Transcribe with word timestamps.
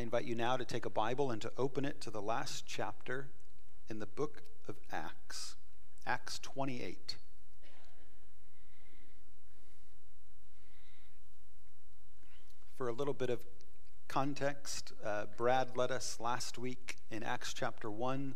I 0.00 0.02
invite 0.02 0.24
you 0.24 0.34
now 0.34 0.56
to 0.56 0.64
take 0.64 0.86
a 0.86 0.90
Bible 0.90 1.30
and 1.30 1.42
to 1.42 1.52
open 1.58 1.84
it 1.84 2.00
to 2.00 2.10
the 2.10 2.22
last 2.22 2.64
chapter 2.64 3.28
in 3.90 3.98
the 3.98 4.06
book 4.06 4.42
of 4.66 4.76
Acts, 4.90 5.56
Acts 6.06 6.38
28. 6.38 7.16
For 12.78 12.88
a 12.88 12.94
little 12.94 13.12
bit 13.12 13.28
of 13.28 13.40
context, 14.08 14.94
uh, 15.04 15.26
Brad 15.36 15.76
led 15.76 15.90
us 15.90 16.16
last 16.18 16.56
week 16.56 16.96
in 17.10 17.22
Acts 17.22 17.52
chapter 17.52 17.90
1, 17.90 18.34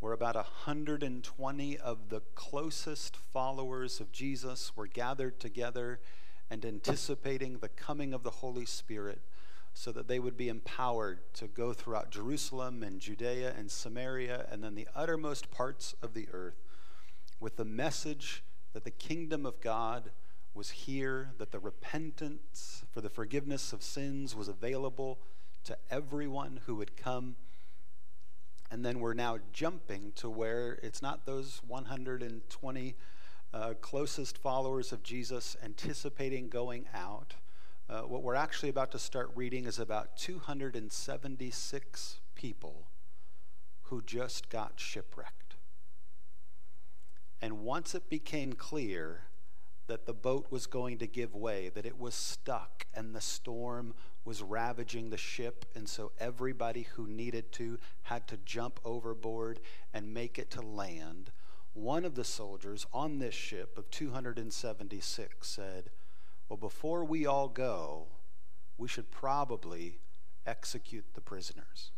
where 0.00 0.14
about 0.14 0.36
120 0.36 1.76
of 1.76 2.08
the 2.08 2.22
closest 2.34 3.14
followers 3.14 4.00
of 4.00 4.10
Jesus 4.10 4.74
were 4.74 4.86
gathered 4.86 5.38
together 5.38 6.00
and 6.48 6.64
anticipating 6.64 7.58
the 7.58 7.68
coming 7.68 8.14
of 8.14 8.22
the 8.22 8.30
Holy 8.30 8.64
Spirit 8.64 9.20
so 9.78 9.92
that 9.92 10.08
they 10.08 10.18
would 10.18 10.36
be 10.36 10.48
empowered 10.48 11.20
to 11.32 11.46
go 11.46 11.72
throughout 11.72 12.10
Jerusalem 12.10 12.82
and 12.82 12.98
Judea 12.98 13.54
and 13.56 13.70
Samaria 13.70 14.46
and 14.50 14.64
then 14.64 14.74
the 14.74 14.88
uttermost 14.92 15.52
parts 15.52 15.94
of 16.02 16.14
the 16.14 16.26
earth 16.32 16.64
with 17.38 17.54
the 17.54 17.64
message 17.64 18.42
that 18.72 18.82
the 18.82 18.90
kingdom 18.90 19.46
of 19.46 19.60
God 19.60 20.10
was 20.52 20.70
here, 20.70 21.30
that 21.38 21.52
the 21.52 21.60
repentance 21.60 22.82
for 22.90 23.00
the 23.00 23.08
forgiveness 23.08 23.72
of 23.72 23.84
sins 23.84 24.34
was 24.34 24.48
available 24.48 25.20
to 25.62 25.78
everyone 25.92 26.58
who 26.66 26.74
would 26.74 26.96
come. 26.96 27.36
And 28.72 28.84
then 28.84 28.98
we're 28.98 29.14
now 29.14 29.38
jumping 29.52 30.10
to 30.16 30.28
where 30.28 30.80
it's 30.82 31.02
not 31.02 31.24
those 31.24 31.60
120 31.68 32.96
uh, 33.54 33.74
closest 33.80 34.38
followers 34.38 34.90
of 34.90 35.04
Jesus 35.04 35.56
anticipating 35.62 36.48
going 36.48 36.86
out 36.92 37.34
uh, 37.88 38.02
what 38.02 38.22
we're 38.22 38.34
actually 38.34 38.68
about 38.68 38.92
to 38.92 38.98
start 38.98 39.30
reading 39.34 39.64
is 39.64 39.78
about 39.78 40.18
276 40.18 42.20
people 42.34 42.86
who 43.84 44.02
just 44.02 44.50
got 44.50 44.74
shipwrecked. 44.76 45.56
And 47.40 47.60
once 47.60 47.94
it 47.94 48.10
became 48.10 48.52
clear 48.52 49.22
that 49.86 50.04
the 50.04 50.12
boat 50.12 50.48
was 50.50 50.66
going 50.66 50.98
to 50.98 51.06
give 51.06 51.34
way, 51.34 51.70
that 51.70 51.86
it 51.86 51.98
was 51.98 52.14
stuck, 52.14 52.84
and 52.92 53.14
the 53.14 53.22
storm 53.22 53.94
was 54.22 54.42
ravaging 54.42 55.08
the 55.08 55.16
ship, 55.16 55.64
and 55.74 55.88
so 55.88 56.12
everybody 56.18 56.88
who 56.94 57.06
needed 57.06 57.50
to 57.52 57.78
had 58.02 58.28
to 58.28 58.36
jump 58.44 58.80
overboard 58.84 59.60
and 59.94 60.12
make 60.12 60.38
it 60.38 60.50
to 60.50 60.60
land. 60.60 61.30
One 61.72 62.04
of 62.04 62.16
the 62.16 62.24
soldiers 62.24 62.84
on 62.92 63.18
this 63.18 63.34
ship 63.34 63.78
of 63.78 63.90
276 63.90 65.48
said, 65.48 65.88
well, 66.48 66.56
before 66.56 67.04
we 67.04 67.26
all 67.26 67.48
go, 67.48 68.06
we 68.78 68.88
should 68.88 69.10
probably 69.10 69.98
execute 70.46 71.04
the 71.14 71.20
prisoners 71.20 71.90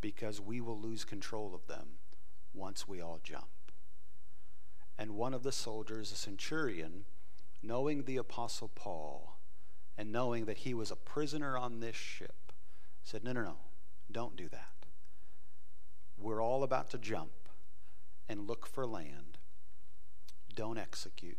because 0.00 0.40
we 0.40 0.60
will 0.60 0.80
lose 0.80 1.04
control 1.04 1.54
of 1.54 1.66
them 1.66 1.98
once 2.54 2.88
we 2.88 3.00
all 3.00 3.20
jump. 3.22 3.48
And 4.98 5.10
one 5.10 5.34
of 5.34 5.42
the 5.42 5.52
soldiers, 5.52 6.10
a 6.10 6.16
centurion, 6.16 7.04
knowing 7.62 8.04
the 8.04 8.16
Apostle 8.16 8.70
Paul 8.74 9.36
and 9.98 10.10
knowing 10.10 10.46
that 10.46 10.58
he 10.58 10.72
was 10.72 10.90
a 10.90 10.96
prisoner 10.96 11.58
on 11.58 11.80
this 11.80 11.96
ship, 11.96 12.52
said, 13.02 13.24
No, 13.24 13.32
no, 13.32 13.42
no, 13.42 13.56
don't 14.10 14.36
do 14.36 14.48
that. 14.48 14.86
We're 16.18 16.42
all 16.42 16.62
about 16.62 16.90
to 16.90 16.98
jump 16.98 17.32
and 18.26 18.48
look 18.48 18.66
for 18.66 18.86
land. 18.86 19.38
Don't 20.54 20.78
execute 20.78 21.38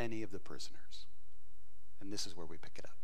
any 0.00 0.22
of 0.22 0.32
the 0.32 0.38
prisoners. 0.38 1.06
And 2.00 2.12
this 2.12 2.26
is 2.26 2.36
where 2.36 2.46
we 2.46 2.56
pick 2.56 2.78
it 2.78 2.84
up. 2.86 2.96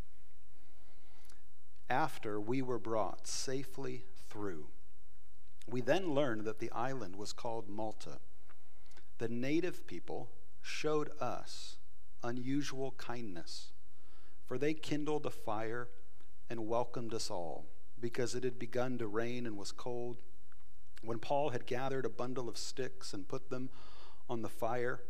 After 1.89 2.41
we 2.41 2.63
were 2.63 2.79
brought 2.79 3.29
safely 3.29 4.05
through, 4.29 4.67
we 5.69 5.81
then 5.81 6.15
learned 6.15 6.45
that 6.45 6.59
the 6.59 6.73
island 6.73 7.17
was 7.17 7.33
called 7.33 7.69
Malta. 7.69 8.19
The 9.19 9.29
native 9.29 9.87
people 9.87 10.31
showed 10.62 11.11
us 11.21 11.77
unusual 12.25 12.93
kindness, 12.97 13.69
for 14.47 14.59
they 14.59 14.75
kindled 14.75 15.27
a 15.27 15.31
fire 15.31 15.89
and 16.49 16.67
welcomed 16.67 17.12
us 17.12 17.31
all, 17.31 17.67
because 18.01 18.35
it 18.35 18.43
had 18.43 18.59
begun 18.59 18.99
to 18.99 19.06
rain 19.06 19.47
and 19.47 19.56
was 19.56 19.71
cold. 19.71 20.17
When 21.03 21.19
Paul 21.19 21.51
had 21.51 21.67
gathered 21.67 22.05
a 22.05 22.11
bundle 22.11 22.49
of 22.49 22.56
sticks 22.56 23.12
and 23.12 23.29
put 23.29 23.51
them 23.51 23.71
on 24.29 24.43
the 24.43 24.49
fire, 24.49 25.03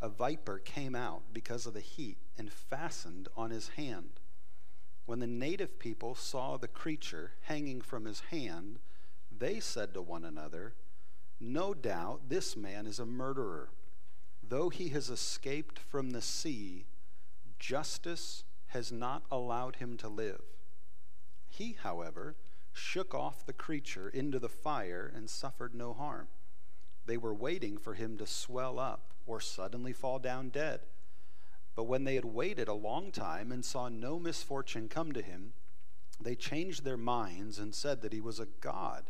a 0.00 0.08
viper 0.08 0.58
came 0.58 0.94
out 0.94 1.22
because 1.32 1.66
of 1.66 1.74
the 1.74 1.80
heat 1.80 2.18
and 2.36 2.52
fastened 2.52 3.28
on 3.36 3.50
his 3.50 3.68
hand. 3.70 4.20
When 5.06 5.18
the 5.18 5.26
native 5.26 5.78
people 5.78 6.14
saw 6.14 6.56
the 6.56 6.68
creature 6.68 7.32
hanging 7.42 7.80
from 7.80 8.04
his 8.04 8.20
hand, 8.30 8.78
they 9.36 9.58
said 9.58 9.94
to 9.94 10.02
one 10.02 10.24
another, 10.24 10.74
No 11.40 11.74
doubt 11.74 12.28
this 12.28 12.56
man 12.56 12.86
is 12.86 12.98
a 12.98 13.06
murderer. 13.06 13.70
Though 14.46 14.68
he 14.68 14.90
has 14.90 15.10
escaped 15.10 15.78
from 15.78 16.10
the 16.10 16.22
sea, 16.22 16.86
justice 17.58 18.44
has 18.68 18.92
not 18.92 19.24
allowed 19.30 19.76
him 19.76 19.96
to 19.96 20.08
live. 20.08 20.42
He, 21.48 21.76
however, 21.82 22.36
shook 22.72 23.14
off 23.14 23.44
the 23.44 23.52
creature 23.52 24.08
into 24.08 24.38
the 24.38 24.48
fire 24.48 25.10
and 25.14 25.28
suffered 25.28 25.74
no 25.74 25.92
harm. 25.92 26.28
They 27.06 27.16
were 27.16 27.34
waiting 27.34 27.78
for 27.78 27.94
him 27.94 28.16
to 28.18 28.26
swell 28.26 28.78
up 28.78 29.14
or 29.28 29.40
suddenly 29.40 29.92
fall 29.92 30.18
down 30.18 30.48
dead. 30.48 30.80
But 31.76 31.84
when 31.84 32.02
they 32.02 32.16
had 32.16 32.24
waited 32.24 32.66
a 32.66 32.74
long 32.74 33.12
time 33.12 33.52
and 33.52 33.64
saw 33.64 33.88
no 33.88 34.18
misfortune 34.18 34.88
come 34.88 35.12
to 35.12 35.22
him, 35.22 35.52
they 36.20 36.34
changed 36.34 36.82
their 36.82 36.96
minds 36.96 37.58
and 37.58 37.72
said 37.72 38.02
that 38.02 38.12
he 38.12 38.20
was 38.20 38.40
a 38.40 38.48
god. 38.60 39.04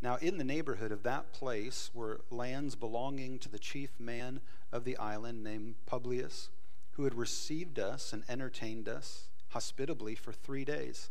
Now, 0.00 0.16
in 0.16 0.36
the 0.36 0.44
neighborhood 0.44 0.92
of 0.92 1.02
that 1.02 1.32
place 1.32 1.90
were 1.92 2.20
lands 2.30 2.76
belonging 2.76 3.38
to 3.40 3.48
the 3.48 3.58
chief 3.58 3.98
man 3.98 4.40
of 4.70 4.84
the 4.84 4.96
island 4.96 5.42
named 5.42 5.74
Publius, 5.86 6.48
who 6.92 7.04
had 7.04 7.14
received 7.14 7.78
us 7.78 8.12
and 8.12 8.22
entertained 8.28 8.88
us 8.88 9.28
hospitably 9.48 10.14
for 10.14 10.32
three 10.32 10.64
days. 10.64 11.10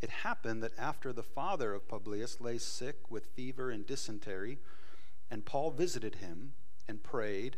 It 0.00 0.10
happened 0.10 0.62
that 0.62 0.78
after 0.78 1.12
the 1.12 1.22
father 1.22 1.74
of 1.74 1.88
Publius 1.88 2.40
lay 2.40 2.58
sick 2.58 3.10
with 3.10 3.26
fever 3.26 3.70
and 3.70 3.86
dysentery, 3.86 4.58
and 5.30 5.44
Paul 5.44 5.70
visited 5.70 6.16
him, 6.16 6.54
and 6.88 7.02
prayed, 7.02 7.56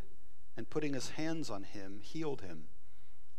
and 0.56 0.70
putting 0.70 0.94
his 0.94 1.10
hands 1.10 1.50
on 1.50 1.62
him, 1.62 2.00
healed 2.02 2.40
him. 2.40 2.64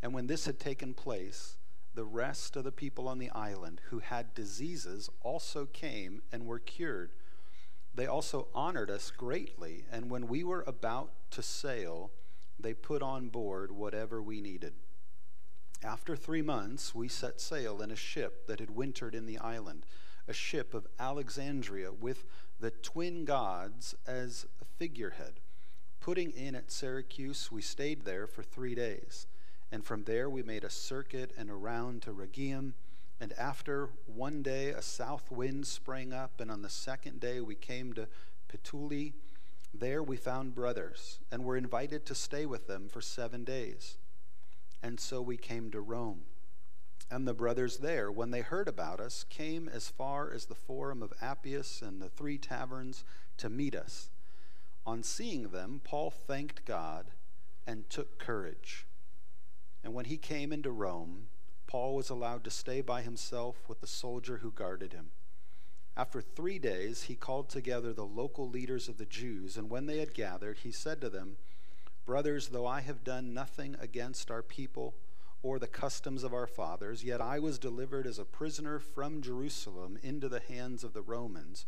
And 0.01 0.13
when 0.13 0.27
this 0.27 0.45
had 0.45 0.59
taken 0.59 0.93
place, 0.93 1.57
the 1.93 2.05
rest 2.05 2.55
of 2.55 2.63
the 2.63 2.71
people 2.71 3.07
on 3.07 3.19
the 3.19 3.31
island 3.31 3.81
who 3.89 3.99
had 3.99 4.33
diseases 4.33 5.09
also 5.21 5.65
came 5.65 6.21
and 6.31 6.45
were 6.45 6.59
cured. 6.59 7.11
They 7.93 8.05
also 8.05 8.47
honored 8.53 8.89
us 8.89 9.11
greatly, 9.11 9.85
and 9.91 10.09
when 10.09 10.27
we 10.27 10.43
were 10.43 10.63
about 10.65 11.11
to 11.31 11.41
sail, 11.41 12.11
they 12.59 12.73
put 12.73 13.01
on 13.01 13.29
board 13.29 13.71
whatever 13.71 14.21
we 14.21 14.41
needed. 14.41 14.73
After 15.83 16.15
three 16.15 16.41
months, 16.41 16.93
we 16.93 17.07
set 17.07 17.41
sail 17.41 17.81
in 17.81 17.89
a 17.89 17.95
ship 17.95 18.47
that 18.47 18.59
had 18.59 18.69
wintered 18.69 19.15
in 19.15 19.25
the 19.25 19.37
island, 19.37 19.85
a 20.27 20.33
ship 20.33 20.73
of 20.73 20.87
Alexandria 20.99 21.91
with 21.91 22.25
the 22.59 22.71
twin 22.71 23.25
gods 23.25 23.95
as 24.05 24.45
a 24.61 24.65
figurehead. 24.77 25.39
Putting 26.09 26.31
in 26.31 26.55
at 26.55 26.71
Syracuse, 26.71 27.51
we 27.51 27.61
stayed 27.61 28.03
there 28.03 28.25
for 28.25 28.41
three 28.41 28.73
days. 28.73 29.27
And 29.71 29.85
from 29.85 30.05
there, 30.05 30.27
we 30.27 30.41
made 30.41 30.63
a 30.63 30.69
circuit 30.71 31.31
and 31.37 31.51
around 31.51 32.01
to 32.01 32.11
Rhegium. 32.11 32.73
And 33.19 33.31
after 33.33 33.89
one 34.07 34.41
day, 34.41 34.69
a 34.69 34.81
south 34.81 35.29
wind 35.29 35.67
sprang 35.67 36.11
up, 36.11 36.41
and 36.41 36.49
on 36.49 36.63
the 36.63 36.67
second 36.67 37.19
day, 37.19 37.41
we 37.41 37.53
came 37.53 37.93
to 37.93 38.07
Puteoli. 38.51 39.13
There 39.71 40.01
we 40.01 40.17
found 40.17 40.55
brothers, 40.55 41.19
and 41.31 41.45
were 41.45 41.55
invited 41.55 42.07
to 42.07 42.15
stay 42.15 42.47
with 42.47 42.65
them 42.65 42.89
for 42.89 43.01
seven 43.01 43.43
days. 43.43 43.99
And 44.81 44.99
so 44.99 45.21
we 45.21 45.37
came 45.37 45.69
to 45.69 45.79
Rome. 45.79 46.21
And 47.11 47.27
the 47.27 47.35
brothers 47.35 47.77
there, 47.77 48.11
when 48.11 48.31
they 48.31 48.41
heard 48.41 48.67
about 48.67 48.99
us, 48.99 49.25
came 49.29 49.69
as 49.69 49.89
far 49.89 50.33
as 50.33 50.45
the 50.45 50.55
Forum 50.55 51.03
of 51.03 51.13
Appius 51.21 51.83
and 51.83 52.01
the 52.01 52.09
Three 52.09 52.39
Taverns 52.39 53.03
to 53.37 53.47
meet 53.47 53.75
us. 53.75 54.09
On 54.89 55.03
seeing 55.03 55.49
them, 55.49 55.81
Paul 55.83 56.09
thanked 56.09 56.65
God 56.65 57.11
and 57.67 57.87
took 57.91 58.17
courage. 58.17 58.87
And 59.83 59.93
when 59.93 60.05
he 60.05 60.17
came 60.17 60.51
into 60.51 60.71
Rome, 60.71 61.27
Paul 61.67 61.93
was 61.93 62.09
allowed 62.09 62.43
to 62.45 62.49
stay 62.49 62.81
by 62.81 63.03
himself 63.03 63.69
with 63.69 63.81
the 63.81 63.85
soldier 63.85 64.37
who 64.37 64.51
guarded 64.51 64.93
him. 64.93 65.11
After 65.95 66.21
three 66.21 66.57
days, 66.57 67.03
he 67.03 67.13
called 67.13 67.49
together 67.49 67.93
the 67.93 68.03
local 68.03 68.49
leaders 68.49 68.89
of 68.89 68.97
the 68.97 69.05
Jews, 69.05 69.57
and 69.57 69.69
when 69.69 69.85
they 69.85 69.99
had 69.99 70.15
gathered, 70.15 70.57
he 70.63 70.71
said 70.71 71.01
to 71.01 71.09
them, 71.11 71.37
Brothers, 72.03 72.47
though 72.47 72.65
I 72.65 72.81
have 72.81 73.03
done 73.03 73.31
nothing 73.31 73.75
against 73.79 74.31
our 74.31 74.41
people 74.41 74.95
or 75.43 75.59
the 75.59 75.67
customs 75.67 76.23
of 76.23 76.33
our 76.33 76.47
fathers, 76.47 77.03
yet 77.03 77.21
I 77.21 77.37
was 77.37 77.59
delivered 77.59 78.07
as 78.07 78.17
a 78.17 78.25
prisoner 78.25 78.79
from 78.79 79.21
Jerusalem 79.21 79.99
into 80.01 80.27
the 80.27 80.41
hands 80.41 80.83
of 80.83 80.93
the 80.93 81.03
Romans 81.03 81.67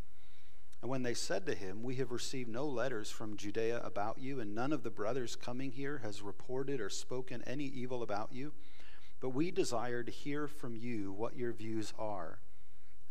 And 0.81 0.89
when 0.89 1.03
they 1.03 1.13
said 1.13 1.45
to 1.45 1.53
him, 1.53 1.83
We 1.83 1.95
have 1.95 2.11
received 2.11 2.49
no 2.49 2.65
letters 2.65 3.11
from 3.11 3.37
Judea 3.37 3.81
about 3.83 4.17
you, 4.17 4.39
and 4.39 4.55
none 4.55 4.73
of 4.73 4.83
the 4.83 4.89
brothers 4.89 5.35
coming 5.35 5.71
here 5.71 5.99
has 5.99 6.21
reported 6.21 6.81
or 6.81 6.89
spoken 6.89 7.43
any 7.45 7.65
evil 7.65 8.01
about 8.01 8.31
you, 8.31 8.53
but 9.19 9.29
we 9.29 9.51
desire 9.51 10.01
to 10.01 10.11
hear 10.11 10.47
from 10.47 10.75
you 10.75 11.11
what 11.11 11.37
your 11.37 11.53
views 11.53 11.93
are. 11.99 12.39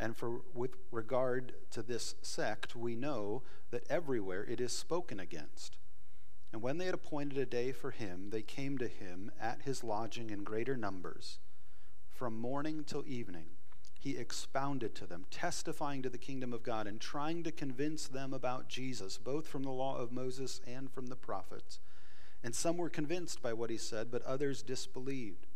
And 0.00 0.17
for 0.17 0.40
with 0.52 0.76
regard 0.90 1.52
to 1.70 1.82
this 1.82 2.17
sect, 2.22 2.75
we 2.75 2.96
know 2.96 3.43
that 3.70 3.84
everywhere 3.88 4.44
it 4.44 4.61
is 4.61 4.73
spoken 4.73 5.20
against. 5.20 5.76
And 6.52 6.62
when 6.62 6.78
they 6.78 6.87
had 6.87 6.94
appointed 6.94 7.38
a 7.38 7.46
day 7.46 7.70
for 7.70 7.93
him, 7.93 8.31
they 8.31 8.43
came 8.43 8.78
to 8.78 8.88
him 8.88 9.31
at 9.40 9.62
his 9.62 9.84
lodging 9.84 10.31
in 10.31 10.43
greater 10.43 10.76
numbers. 10.76 11.38
From 12.11 12.40
morning 12.40 12.82
till 12.82 13.05
evening, 13.06 13.50
he 14.00 14.17
expounded 14.17 14.94
to 14.94 15.06
them, 15.06 15.26
testifying 15.31 16.00
to 16.02 16.08
the 16.08 16.17
kingdom 16.17 16.55
of 16.55 16.62
God, 16.62 16.87
and 16.87 16.99
trying 16.99 17.43
to 17.43 17.52
convince 17.52 18.08
them 18.08 18.32
about 18.32 18.67
Jesus, 18.67 19.19
both 19.19 19.47
from 19.47 19.62
the 19.62 19.70
law 19.70 19.99
of 19.99 20.11
Moses 20.11 20.62
and 20.67 20.91
from 20.91 21.08
the 21.08 21.17
prophets. 21.17 21.81
And 22.43 22.55
some 22.55 22.79
were 22.79 22.88
convinced 22.88 23.43
by 23.43 23.52
what 23.52 23.69
he 23.69 23.76
said, 23.76 24.11
but 24.11 24.23
others 24.23 24.62
disbelieved. 24.62 25.47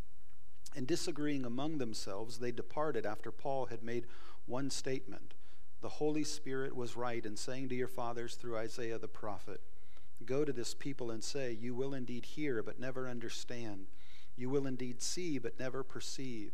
And 0.76 0.86
disagreeing 0.86 1.46
among 1.46 1.78
themselves, 1.78 2.38
they 2.38 2.52
departed 2.52 3.06
after 3.06 3.32
Paul 3.32 3.66
had 3.66 3.82
made 3.82 4.04
one 4.44 4.68
statement 4.68 5.32
The 5.80 5.88
Holy 5.88 6.24
Spirit 6.24 6.76
was 6.76 6.98
right 6.98 7.24
in 7.24 7.36
saying 7.36 7.70
to 7.70 7.74
your 7.74 7.88
fathers 7.88 8.34
through 8.34 8.58
Isaiah 8.58 8.98
the 8.98 9.08
prophet, 9.08 9.62
Go 10.26 10.44
to 10.44 10.52
this 10.52 10.74
people 10.74 11.10
and 11.10 11.24
say, 11.24 11.52
You 11.58 11.74
will 11.74 11.94
indeed 11.94 12.26
hear, 12.26 12.62
but 12.62 12.78
never 12.78 13.08
understand. 13.08 13.86
You 14.36 14.50
will 14.50 14.66
indeed 14.66 15.00
see, 15.00 15.38
but 15.38 15.58
never 15.58 15.82
perceive. 15.82 16.52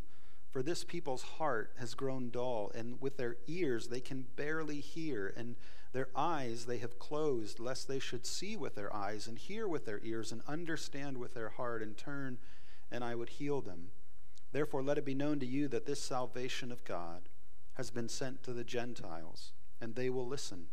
For 0.51 0.63
this 0.63 0.83
people's 0.83 1.23
heart 1.23 1.73
has 1.79 1.95
grown 1.95 2.31
dull, 2.31 2.73
and 2.75 3.01
with 3.01 3.17
their 3.17 3.37
ears 3.47 3.89
they 3.89 4.01
can 4.01 4.27
barely 4.35 4.81
hear, 4.81 5.33
and 5.37 5.55
their 5.93 6.09
eyes 6.15 6.67
they 6.67 6.79
have 6.79 6.99
closed, 6.99 7.61
lest 7.61 7.87
they 7.87 8.01
should 8.01 8.27
see 8.27 8.57
with 8.57 8.75
their 8.75 8.95
eyes, 8.95 9.29
and 9.29 9.39
hear 9.39 9.69
with 9.69 9.87
their 9.87 10.01
ears, 10.03 10.33
and 10.33 10.43
understand 10.49 11.19
with 11.19 11.35
their 11.35 11.51
heart, 11.51 11.83
and 11.83 11.97
turn, 11.97 12.39
and 12.91 13.05
I 13.05 13.15
would 13.15 13.31
heal 13.31 13.61
them. 13.61 13.91
Therefore, 14.53 14.83
let 14.83 14.99
it 14.99 15.05
be 15.05 15.15
known 15.15 15.39
to 15.39 15.47
you 15.47 15.69
that 15.69 15.87
this 15.87 16.03
salvation 16.03 16.73
of 16.73 16.85
God 16.85 17.29
has 17.75 17.91
been 17.93 18.09
sent 18.09 18.43
to 18.43 18.53
the 18.53 18.65
Gentiles, 18.65 19.53
and 19.81 19.95
they 19.95 20.11
will 20.11 20.27
listen. 20.27 20.67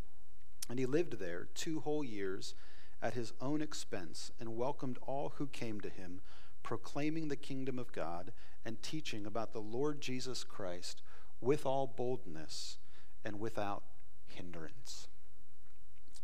And 0.70 0.80
he 0.80 0.88
lived 0.88 1.20
there 1.20 1.48
two 1.54 1.82
whole 1.82 2.04
years 2.04 2.56
at 3.02 3.14
his 3.14 3.34
own 3.40 3.62
expense 3.62 4.32
and 4.40 4.58
welcomed 4.58 4.98
all 5.04 5.34
who 5.38 5.46
came 5.46 5.80
to 5.82 5.90
him, 5.90 6.22
proclaiming 6.64 7.28
the 7.28 7.36
kingdom 7.36 7.78
of 7.78 7.94
God 7.94 8.34
and 8.68 8.84
teaching 8.84 9.25
about 9.25 9.54
the 9.54 9.62
Lord 9.62 10.02
Jesus 10.02 10.44
Christ 10.44 11.02
with 11.40 11.66
all 11.66 11.88
boldness 11.88 12.78
and 13.24 13.40
without 13.40 13.84
hindrance. 14.25 15.08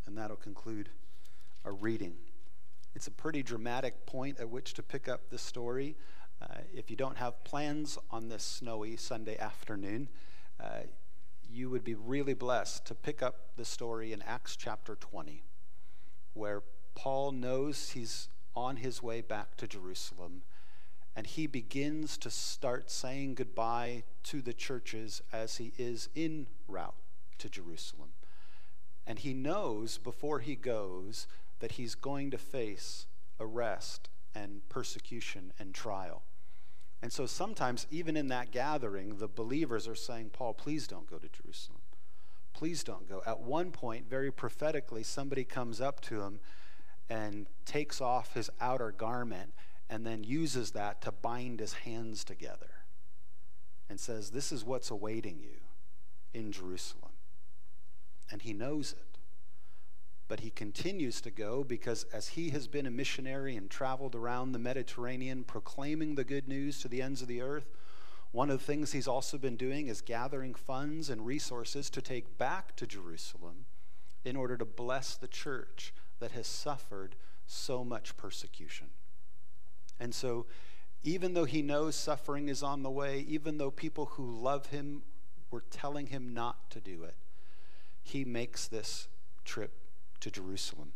And 0.06 0.18
that'll 0.18 0.36
conclude 0.36 0.90
our 1.64 1.72
reading. 1.72 2.16
It's 2.96 3.08
a 3.08 3.12
pretty 3.12 3.44
dramatic 3.44 4.06
point 4.06 4.42
at 4.42 4.50
which 4.50 4.74
to 4.74 4.84
pick 4.84 5.08
up 5.08 5.30
the 5.30 5.38
story. 5.38 5.96
Uh, 6.42 6.56
if 6.74 6.92
you 6.92 6.98
don't 6.98 7.18
have 7.18 7.46
plans 7.46 7.98
on 8.12 8.28
this 8.28 8.44
snowy 8.44 8.98
Sunday 8.98 9.38
afternoon, 9.40 10.10
uh, 10.62 10.82
you 11.50 11.70
would 11.70 11.86
be 11.86 11.96
really 11.96 12.34
blessed 12.34 12.86
to 12.88 12.94
pick 12.94 13.24
up 13.24 13.56
the 13.56 13.64
story 13.64 14.12
in 14.12 14.22
Acts 14.24 14.58
chapter 14.58 14.96
20, 14.96 15.44
where 16.34 16.62
Paul 16.94 17.32
knows 17.32 17.92
he's 17.92 18.28
on 18.54 18.76
his 18.76 19.02
way 19.02 19.22
back 19.22 19.56
to 19.56 19.66
Jerusalem, 19.66 20.42
and 21.16 21.28
he 21.28 21.48
begins 21.48 22.18
to 22.18 22.30
start 22.30 22.90
saying 22.90 23.36
goodbye 23.36 24.04
to 24.24 24.42
the 24.42 24.54
churches 24.54 25.22
as 25.32 25.58
he 25.58 25.74
is 25.78 26.10
en 26.16 26.48
route 26.68 26.96
to 27.38 27.50
Jerusalem. 27.50 28.10
And 29.06 29.20
he 29.20 29.34
knows 29.34 29.98
before 29.98 30.40
he 30.40 30.56
goes 30.56 31.28
that 31.60 31.74
he's 31.74 31.96
going 31.96 32.32
to 32.32 32.38
face 32.38 33.06
arrest 33.40 34.10
and 34.34 34.68
persecution 34.70 35.54
and 35.60 35.74
trial. 35.74 36.24
And 37.02 37.12
so 37.12 37.26
sometimes, 37.26 37.86
even 37.92 38.16
in 38.16 38.30
that 38.30 38.52
gathering, 38.52 39.18
the 39.18 39.28
believers 39.28 39.88
are 39.88 39.96
saying, 39.96 40.30
Paul, 40.32 40.54
please 40.54 40.88
don't 40.88 41.10
go 41.10 41.18
to 41.18 41.28
Jerusalem. 41.28 41.80
Please 42.54 42.84
don't 42.84 43.10
go. 43.10 43.22
At 43.26 43.42
one 43.42 43.72
point, 43.72 44.10
very 44.10 44.32
prophetically, 44.32 45.04
somebody 45.04 45.44
comes 45.44 45.82
up 45.82 46.00
to 46.02 46.22
him 46.22 46.40
and 47.10 47.48
takes 47.66 48.00
off 48.00 48.34
his 48.34 48.50
outer 48.62 48.92
garment 48.92 49.54
and 49.90 50.06
then 50.06 50.24
uses 50.24 50.72
that 50.72 51.02
to 51.02 51.12
bind 51.12 51.60
his 51.60 51.74
hands 51.74 52.24
together 52.24 52.72
and 53.90 54.00
says, 54.00 54.32
This 54.32 54.52
is 54.52 54.64
what's 54.64 54.90
awaiting 54.90 55.40
you 55.40 55.60
in 56.34 56.52
Jerusalem. 56.52 57.12
And 58.32 58.42
he 58.42 58.54
knows 58.54 58.94
it. 58.94 59.18
But 60.28 60.40
he 60.40 60.50
continues 60.50 61.22
to 61.22 61.32
go 61.32 61.64
because, 61.64 62.06
as 62.14 62.30
he 62.30 62.50
has 62.52 62.68
been 62.68 62.86
a 62.86 62.92
missionary 62.92 63.56
and 63.56 63.70
traveled 63.70 64.16
around 64.16 64.52
the 64.52 64.60
Mediterranean 64.60 65.44
proclaiming 65.44 66.16
the 66.16 66.24
good 66.24 66.48
news 66.48 66.80
to 66.80 66.88
the 66.88 67.02
ends 67.02 67.22
of 67.22 67.28
the 67.28 67.42
earth, 67.42 67.70
one 68.32 68.50
of 68.50 68.58
the 68.58 68.66
things 68.66 68.92
he's 68.92 69.08
also 69.08 69.38
been 69.38 69.58
doing 69.58 69.88
is 69.88 70.02
gathering 70.02 70.56
funds 70.56 71.10
and 71.10 71.26
resources 71.26 71.90
to 71.92 72.02
take 72.02 72.38
back 72.40 72.76
to 72.78 72.88
Jerusalem 72.88 73.66
in 74.26 74.36
order 74.36 74.58
to 74.58 74.66
bless 74.66 75.16
the 75.16 75.28
church 75.28 75.94
that 76.20 76.32
has 76.32 76.48
suffered 76.48 77.16
so 77.46 77.84
much 77.84 78.18
persecution. 78.18 78.88
And 80.04 80.14
so, 80.14 80.46
even 81.02 81.34
though 81.34 81.46
he 81.46 81.62
knows 81.62 81.96
suffering 81.96 82.50
is 82.50 82.62
on 82.62 82.84
the 82.84 82.90
way, 82.90 83.26
even 83.30 83.58
though 83.58 83.72
people 83.72 84.08
who 84.18 84.38
love 84.38 84.66
him 84.66 85.04
were 85.50 85.64
telling 85.72 86.08
him 86.08 86.34
not 86.34 86.70
to 86.72 86.82
do 86.82 87.04
it, 87.04 87.16
he 88.04 88.26
makes 88.26 88.68
this 88.68 89.08
trip 89.46 89.72
to 90.20 90.30
Jerusalem. 90.30 90.92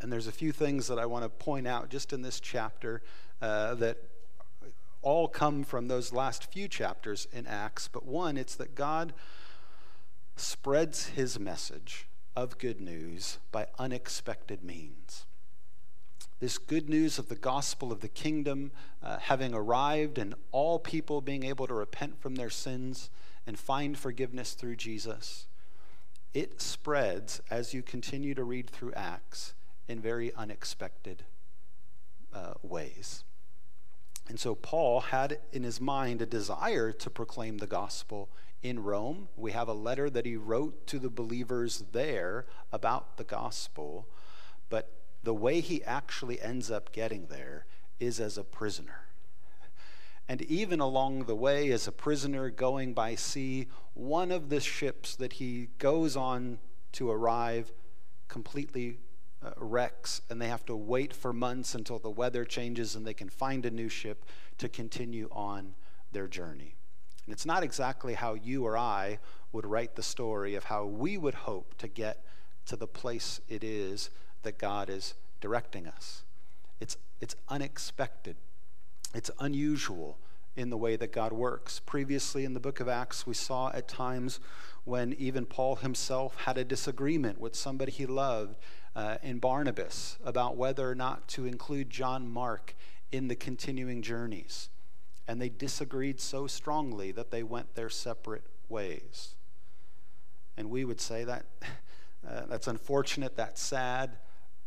And 0.00 0.12
there's 0.12 0.26
a 0.26 0.32
few 0.32 0.50
things 0.50 0.88
that 0.88 0.98
I 0.98 1.06
want 1.06 1.24
to 1.26 1.28
point 1.28 1.68
out 1.68 1.90
just 1.90 2.12
in 2.12 2.22
this 2.22 2.40
chapter 2.40 3.02
uh, 3.40 3.76
that 3.76 3.98
all 5.00 5.28
come 5.28 5.62
from 5.62 5.86
those 5.86 6.12
last 6.12 6.50
few 6.50 6.66
chapters 6.66 7.28
in 7.32 7.46
Acts. 7.46 7.86
But 7.86 8.04
one, 8.04 8.36
it's 8.36 8.56
that 8.56 8.74
God 8.74 9.12
spreads 10.34 11.10
his 11.10 11.38
message 11.38 12.08
of 12.34 12.58
good 12.58 12.80
news 12.80 13.38
by 13.52 13.68
unexpected 13.78 14.64
means. 14.64 15.24
This 16.40 16.58
good 16.58 16.88
news 16.88 17.18
of 17.18 17.28
the 17.28 17.36
gospel 17.36 17.90
of 17.90 18.00
the 18.00 18.08
kingdom 18.08 18.70
uh, 19.02 19.18
having 19.18 19.54
arrived 19.54 20.18
and 20.18 20.34
all 20.52 20.78
people 20.78 21.20
being 21.20 21.44
able 21.44 21.66
to 21.66 21.74
repent 21.74 22.20
from 22.20 22.36
their 22.36 22.50
sins 22.50 23.10
and 23.46 23.58
find 23.58 23.98
forgiveness 23.98 24.52
through 24.52 24.76
Jesus 24.76 25.48
it 26.34 26.60
spreads 26.60 27.40
as 27.50 27.72
you 27.72 27.82
continue 27.82 28.34
to 28.34 28.44
read 28.44 28.68
through 28.68 28.92
Acts 28.92 29.54
in 29.86 30.00
very 30.00 30.32
unexpected 30.34 31.24
uh, 32.34 32.54
ways. 32.62 33.24
And 34.28 34.38
so 34.38 34.54
Paul 34.54 35.00
had 35.00 35.38
in 35.52 35.62
his 35.62 35.80
mind 35.80 36.20
a 36.20 36.26
desire 36.26 36.92
to 36.92 37.10
proclaim 37.10 37.58
the 37.58 37.66
gospel 37.66 38.28
in 38.62 38.82
Rome. 38.82 39.28
We 39.36 39.52
have 39.52 39.68
a 39.68 39.72
letter 39.72 40.10
that 40.10 40.26
he 40.26 40.36
wrote 40.36 40.86
to 40.88 40.98
the 40.98 41.08
believers 41.08 41.84
there 41.92 42.44
about 42.72 43.16
the 43.16 43.24
gospel, 43.24 44.06
but 44.68 44.92
the 45.22 45.34
way 45.34 45.60
he 45.60 45.82
actually 45.84 46.40
ends 46.40 46.70
up 46.70 46.92
getting 46.92 47.26
there 47.26 47.66
is 47.98 48.20
as 48.20 48.38
a 48.38 48.44
prisoner. 48.44 49.06
And 50.28 50.42
even 50.42 50.78
along 50.78 51.24
the 51.24 51.34
way, 51.34 51.70
as 51.72 51.88
a 51.88 51.92
prisoner 51.92 52.50
going 52.50 52.92
by 52.92 53.14
sea, 53.14 53.66
one 53.94 54.30
of 54.30 54.50
the 54.50 54.60
ships 54.60 55.16
that 55.16 55.34
he 55.34 55.68
goes 55.78 56.16
on 56.16 56.58
to 56.92 57.10
arrive 57.10 57.72
completely 58.28 58.98
uh, 59.42 59.50
wrecks, 59.56 60.20
and 60.28 60.40
they 60.40 60.48
have 60.48 60.66
to 60.66 60.76
wait 60.76 61.14
for 61.14 61.32
months 61.32 61.74
until 61.74 61.98
the 61.98 62.10
weather 62.10 62.44
changes 62.44 62.94
and 62.94 63.06
they 63.06 63.14
can 63.14 63.28
find 63.28 63.64
a 63.64 63.70
new 63.70 63.88
ship 63.88 64.24
to 64.58 64.68
continue 64.68 65.28
on 65.32 65.74
their 66.12 66.28
journey. 66.28 66.74
And 67.24 67.32
it's 67.32 67.46
not 67.46 67.62
exactly 67.62 68.14
how 68.14 68.34
you 68.34 68.66
or 68.66 68.76
I 68.76 69.18
would 69.52 69.66
write 69.66 69.96
the 69.96 70.02
story 70.02 70.54
of 70.54 70.64
how 70.64 70.84
we 70.84 71.16
would 71.16 71.34
hope 71.34 71.76
to 71.78 71.88
get 71.88 72.24
to 72.66 72.76
the 72.76 72.86
place 72.86 73.40
it 73.48 73.64
is 73.64 74.10
that 74.48 74.56
God 74.56 74.88
is 74.88 75.12
directing 75.42 75.86
us. 75.86 76.22
It's, 76.80 76.96
it's 77.20 77.36
unexpected. 77.50 78.36
It's 79.14 79.30
unusual 79.38 80.16
in 80.56 80.70
the 80.70 80.76
way 80.78 80.96
that 80.96 81.12
God 81.12 81.34
works. 81.34 81.80
Previously 81.80 82.46
in 82.46 82.54
the 82.54 82.60
book 82.60 82.80
of 82.80 82.88
Acts, 82.88 83.26
we 83.26 83.34
saw 83.34 83.70
at 83.74 83.88
times 83.88 84.40
when 84.84 85.12
even 85.18 85.44
Paul 85.44 85.76
himself 85.76 86.34
had 86.46 86.56
a 86.56 86.64
disagreement 86.64 87.38
with 87.38 87.54
somebody 87.54 87.92
he 87.92 88.06
loved 88.06 88.56
uh, 88.96 89.18
in 89.22 89.38
Barnabas 89.38 90.16
about 90.24 90.56
whether 90.56 90.90
or 90.90 90.94
not 90.94 91.28
to 91.28 91.44
include 91.44 91.90
John 91.90 92.26
Mark 92.26 92.74
in 93.12 93.28
the 93.28 93.36
continuing 93.36 94.00
journeys. 94.00 94.70
And 95.28 95.42
they 95.42 95.50
disagreed 95.50 96.22
so 96.22 96.46
strongly 96.46 97.12
that 97.12 97.30
they 97.30 97.42
went 97.42 97.74
their 97.74 97.90
separate 97.90 98.44
ways. 98.70 99.34
And 100.56 100.70
we 100.70 100.86
would 100.86 101.02
say 101.02 101.24
that 101.24 101.44
uh, 102.26 102.46
that's 102.48 102.66
unfortunate, 102.66 103.36
that's 103.36 103.60
sad, 103.60 104.16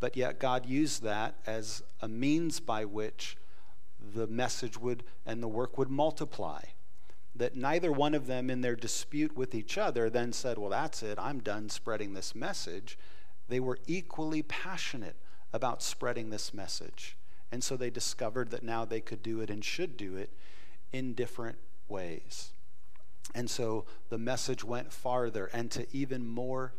but 0.02 0.18
yet 0.18 0.40
God 0.40 0.66
used 0.66 1.04
that 1.04 1.36
as 1.46 1.84
a 2.02 2.08
means 2.10 2.60
by 2.60 2.84
which 2.84 3.38
the 4.14 4.28
message 4.28 4.78
would 4.78 5.04
and 5.26 5.42
the 5.42 5.48
work 5.48 5.78
would 5.78 5.92
multiply. 5.92 6.62
That 7.36 7.56
neither 7.56 7.92
one 7.92 8.14
of 8.14 8.26
them, 8.26 8.50
in 8.50 8.60
their 8.60 8.76
dispute 8.76 9.38
with 9.38 9.56
each 9.56 9.78
other, 9.78 10.10
then 10.10 10.34
said, 10.34 10.58
Well, 10.58 10.72
that's 10.72 11.04
it, 11.04 11.18
I'm 11.20 11.40
done 11.40 11.70
spreading 11.70 12.14
this 12.14 12.36
message. 12.36 12.98
They 13.48 13.60
were 13.60 13.78
equally 13.88 14.42
passionate 14.42 15.16
about 15.54 15.84
spreading 15.84 16.30
this 16.30 16.54
message. 16.54 17.16
And 17.52 17.64
so 17.64 17.78
they 17.78 17.90
discovered 17.90 18.50
that 18.52 18.64
now 18.64 18.86
they 18.86 19.02
could 19.02 19.22
do 19.22 19.40
it 19.40 19.50
and 19.50 19.64
should 19.64 19.98
do 19.98 20.16
it 20.16 20.32
in 20.92 21.14
different 21.14 21.58
ways. 21.88 22.52
And 23.36 23.50
so 23.50 23.86
the 24.10 24.18
message 24.18 24.64
went 24.64 24.92
farther 24.92 25.50
and 25.54 25.70
to 25.72 25.86
even 25.96 26.26
more 26.26 26.74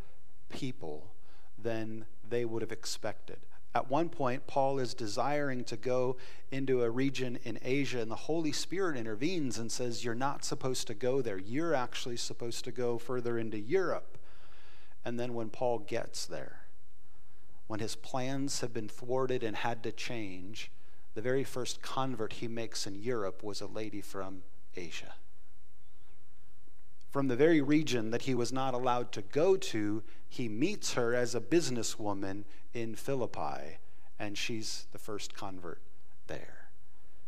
people 0.50 1.12
than 1.56 2.06
they 2.28 2.44
would 2.44 2.62
have 2.62 2.72
expected. 2.72 3.38
At 3.74 3.88
one 3.90 4.10
point, 4.10 4.46
Paul 4.46 4.78
is 4.78 4.92
desiring 4.92 5.64
to 5.64 5.76
go 5.76 6.16
into 6.50 6.82
a 6.82 6.90
region 6.90 7.38
in 7.42 7.58
Asia, 7.62 8.00
and 8.00 8.10
the 8.10 8.16
Holy 8.16 8.52
Spirit 8.52 8.98
intervenes 8.98 9.58
and 9.58 9.72
says, 9.72 10.04
You're 10.04 10.14
not 10.14 10.44
supposed 10.44 10.86
to 10.88 10.94
go 10.94 11.22
there. 11.22 11.38
You're 11.38 11.74
actually 11.74 12.18
supposed 12.18 12.64
to 12.64 12.72
go 12.72 12.98
further 12.98 13.38
into 13.38 13.58
Europe. 13.58 14.18
And 15.04 15.18
then 15.18 15.32
when 15.32 15.48
Paul 15.48 15.78
gets 15.78 16.26
there, 16.26 16.60
when 17.66 17.80
his 17.80 17.96
plans 17.96 18.60
have 18.60 18.74
been 18.74 18.88
thwarted 18.88 19.42
and 19.42 19.56
had 19.56 19.82
to 19.84 19.92
change, 19.92 20.70
the 21.14 21.22
very 21.22 21.44
first 21.44 21.80
convert 21.80 22.34
he 22.34 22.48
makes 22.48 22.86
in 22.86 22.94
Europe 22.94 23.42
was 23.42 23.60
a 23.60 23.66
lady 23.66 24.02
from 24.02 24.42
Asia. 24.76 25.14
From 27.12 27.28
the 27.28 27.36
very 27.36 27.60
region 27.60 28.10
that 28.10 28.22
he 28.22 28.34
was 28.34 28.54
not 28.54 28.72
allowed 28.72 29.12
to 29.12 29.22
go 29.22 29.54
to, 29.56 30.02
he 30.30 30.48
meets 30.48 30.94
her 30.94 31.14
as 31.14 31.34
a 31.34 31.42
businesswoman 31.42 32.44
in 32.72 32.94
Philippi, 32.94 33.76
and 34.18 34.38
she's 34.38 34.86
the 34.92 34.98
first 34.98 35.34
convert 35.34 35.82
there. 36.26 36.70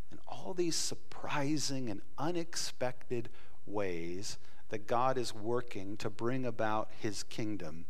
And 0.09 0.19
all 0.27 0.55
these 0.55 0.75
surprising 0.75 1.91
and 1.91 2.01
unexpected 2.17 3.29
ways 3.67 4.39
that 4.69 4.87
God 4.87 5.19
is 5.19 5.35
working 5.35 5.97
to 5.97 6.09
bring 6.09 6.47
about 6.47 6.89
his 6.99 7.21
kingdom 7.21 7.85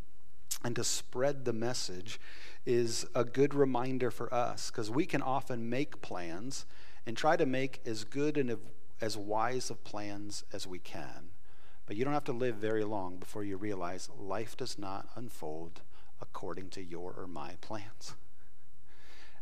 and 0.65 0.75
to 0.75 0.83
spread 0.83 1.45
the 1.45 1.53
message 1.53 2.19
is 2.65 3.05
a 3.15 3.23
good 3.23 3.53
reminder 3.53 4.11
for 4.11 4.33
us 4.33 4.69
because 4.69 4.91
we 4.91 5.05
can 5.05 5.21
often 5.21 5.69
make 5.69 6.01
plans 6.01 6.65
and 7.05 7.15
try 7.15 7.37
to 7.37 7.45
make 7.45 7.79
as 7.85 8.03
good 8.03 8.37
and 8.37 8.57
as 8.99 9.15
wise 9.15 9.69
of 9.69 9.81
plans 9.85 10.43
as 10.51 10.67
we 10.67 10.79
can. 10.79 11.29
But 11.85 11.95
you 11.95 12.03
don't 12.03 12.13
have 12.13 12.23
to 12.25 12.33
live 12.33 12.55
very 12.55 12.83
long 12.83 13.17
before 13.17 13.43
you 13.43 13.57
realize 13.57 14.09
life 14.17 14.57
does 14.57 14.79
not 14.79 15.07
unfold 15.15 15.81
according 16.21 16.69
to 16.69 16.83
your 16.83 17.13
or 17.17 17.27
my 17.27 17.53
plans. 17.61 18.15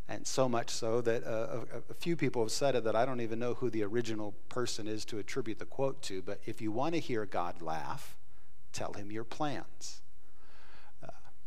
And 0.09 0.27
so 0.27 0.49
much 0.49 0.69
so 0.69 0.99
that 1.01 1.23
uh, 1.23 1.61
a, 1.73 1.91
a, 1.91 1.93
few 1.93 2.17
people 2.17 2.41
have 2.41 2.51
said 2.51 2.75
it 2.75 2.83
that 2.83 2.95
I 2.95 3.05
don't 3.05 3.21
even 3.21 3.39
know 3.39 3.53
who 3.53 3.69
the 3.69 3.83
original 3.83 4.33
person 4.49 4.85
is 4.85 5.05
to 5.05 5.17
attribute 5.17 5.59
the 5.59 5.65
quote 5.65 6.01
to. 6.03 6.21
But 6.21 6.41
if 6.45 6.61
you 6.61 6.71
want 6.71 6.93
to 6.95 6.99
hear 6.99 7.25
God 7.25 7.61
laugh, 7.61 8.17
tell 8.73 8.93
him 8.93 9.11
your 9.11 9.23
plans 9.23 10.01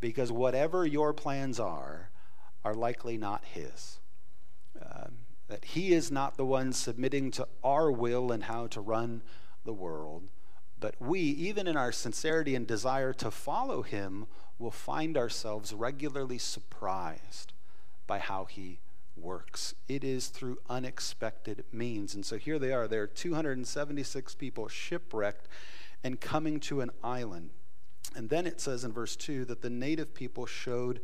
because 0.00 0.30
whatever 0.30 0.86
your 0.86 1.12
plans 1.12 1.58
are, 1.58 2.10
are 2.64 2.74
likely 2.74 3.16
not 3.16 3.44
His. 3.44 3.98
Um, 4.80 5.18
that 5.48 5.64
He 5.64 5.92
is 5.92 6.10
not 6.10 6.36
the 6.36 6.44
one 6.44 6.72
submitting 6.72 7.30
to 7.32 7.48
our 7.64 7.90
will 7.90 8.32
and 8.32 8.44
how 8.44 8.66
to 8.68 8.80
run 8.80 9.22
the 9.64 9.72
world, 9.72 10.24
but 10.78 10.94
we, 11.00 11.20
even 11.20 11.66
in 11.66 11.76
our 11.76 11.92
sincerity 11.92 12.54
and 12.54 12.66
desire 12.66 13.12
to 13.14 13.30
follow 13.30 13.82
Him, 13.82 14.26
will 14.58 14.70
find 14.70 15.16
ourselves 15.16 15.72
regularly 15.72 16.38
surprised 16.38 17.52
by 18.06 18.18
how 18.18 18.44
He 18.44 18.80
works. 19.16 19.74
It 19.88 20.04
is 20.04 20.28
through 20.28 20.58
unexpected 20.68 21.64
means. 21.72 22.14
And 22.14 22.24
so 22.24 22.36
here 22.36 22.58
they 22.58 22.72
are. 22.72 22.86
There 22.86 23.02
are 23.02 23.06
276 23.06 24.34
people 24.34 24.68
shipwrecked 24.68 25.48
and 26.04 26.20
coming 26.20 26.60
to 26.60 26.80
an 26.80 26.90
island. 27.02 27.50
And 28.14 28.30
then 28.30 28.46
it 28.46 28.60
says 28.60 28.84
in 28.84 28.92
verse 28.92 29.16
2 29.16 29.44
that 29.46 29.62
the 29.62 29.70
native 29.70 30.14
people 30.14 30.46
showed 30.46 31.00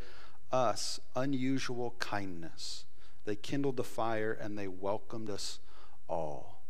us 0.50 1.00
unusual 1.16 1.94
kindness. 1.98 2.84
They 3.24 3.36
kindled 3.36 3.76
the 3.76 3.84
fire 3.84 4.32
and 4.32 4.58
they 4.58 4.68
welcomed 4.68 5.30
us 5.30 5.60
all. 6.08 6.61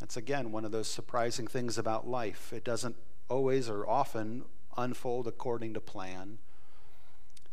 That's 0.00 0.16
again 0.16 0.52
one 0.52 0.64
of 0.64 0.72
those 0.72 0.88
surprising 0.88 1.46
things 1.46 1.78
about 1.78 2.06
life. 2.08 2.52
It 2.52 2.64
doesn't 2.64 2.96
always 3.28 3.68
or 3.68 3.88
often 3.88 4.44
unfold 4.76 5.26
according 5.26 5.74
to 5.74 5.80
plan. 5.80 6.38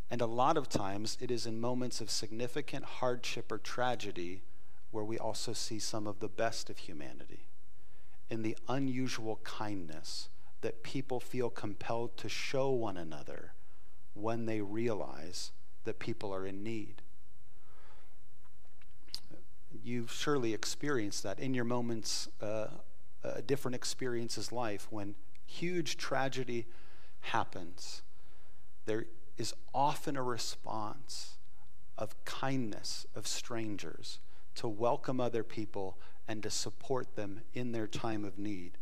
And 0.10 0.21
a 0.21 0.25
lot 0.25 0.57
of 0.57 0.67
times 0.67 1.17
it 1.21 1.31
is 1.31 1.45
in 1.45 1.62
moments 1.62 2.01
of 2.01 2.10
significant 2.10 2.83
hardship 2.83 3.51
or 3.51 3.57
tragedy 3.57 4.41
where 4.91 5.05
we 5.05 5.17
also 5.17 5.53
see 5.53 5.79
some 5.79 6.05
of 6.05 6.19
the 6.19 6.27
best 6.27 6.69
of 6.69 6.79
humanity 6.79 7.48
in 8.29 8.41
the 8.41 8.57
unusual 8.67 9.39
kindness 9.43 10.29
that 10.62 10.83
people 10.83 11.19
feel 11.19 11.50
compelled 11.50 12.17
to 12.17 12.29
show 12.29 12.69
one 12.69 12.98
another 12.98 13.53
when 14.13 14.45
they 14.45 14.62
realize 14.62 15.51
that 15.86 16.00
people 16.00 16.33
are 16.33 16.45
in 16.45 16.63
need. 16.63 17.01
You've 19.83 20.11
surely 20.11 20.53
experienced 20.53 21.23
that 21.23 21.39
in 21.39 21.53
your 21.53 21.65
moments, 21.65 22.27
uh, 22.41 22.67
uh, 23.23 23.41
different 23.45 23.75
experiences 23.75 24.51
life 24.51 24.87
when 24.89 25.15
huge 25.45 25.97
tragedy 25.97 26.65
happens. 27.21 28.01
There 28.85 29.05
is 29.37 29.53
often 29.73 30.17
a 30.17 30.23
response 30.23 31.37
of 31.97 32.23
kindness 32.25 33.05
of 33.15 33.27
strangers 33.27 34.19
to 34.55 34.67
welcome 34.67 35.19
other 35.19 35.43
people 35.43 35.97
and 36.27 36.41
to 36.43 36.49
support 36.49 37.15
them 37.15 37.41
in 37.53 37.71
their 37.71 37.87
time 37.87 38.25
of 38.25 38.37
need. 38.37 38.77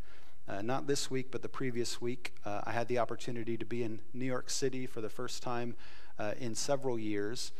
Uh, 0.48 0.62
not 0.62 0.88
this 0.88 1.12
week, 1.12 1.28
but 1.30 1.42
the 1.42 1.50
previous 1.50 2.02
week, 2.02 2.34
uh, 2.44 2.62
I 2.64 2.72
had 2.72 2.88
the 2.88 2.98
opportunity 2.98 3.56
to 3.58 3.66
be 3.66 3.84
in 3.84 4.02
New 4.14 4.26
York 4.26 4.50
City 4.50 4.88
for 4.88 5.00
the 5.00 5.10
first 5.10 5.44
time 5.44 5.76
uh, 6.18 6.34
in 6.40 6.56
several 6.56 6.98
years, 6.98 7.52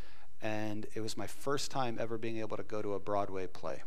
and 0.42 0.88
it 0.94 1.02
was 1.02 1.18
my 1.18 1.28
first 1.28 1.72
time 1.72 1.98
ever 2.00 2.18
being 2.18 2.38
able 2.38 2.58
to 2.58 2.64
go 2.64 2.82
to 2.82 2.94
a 2.94 3.00
Broadway 3.00 3.48
play. 3.48 3.84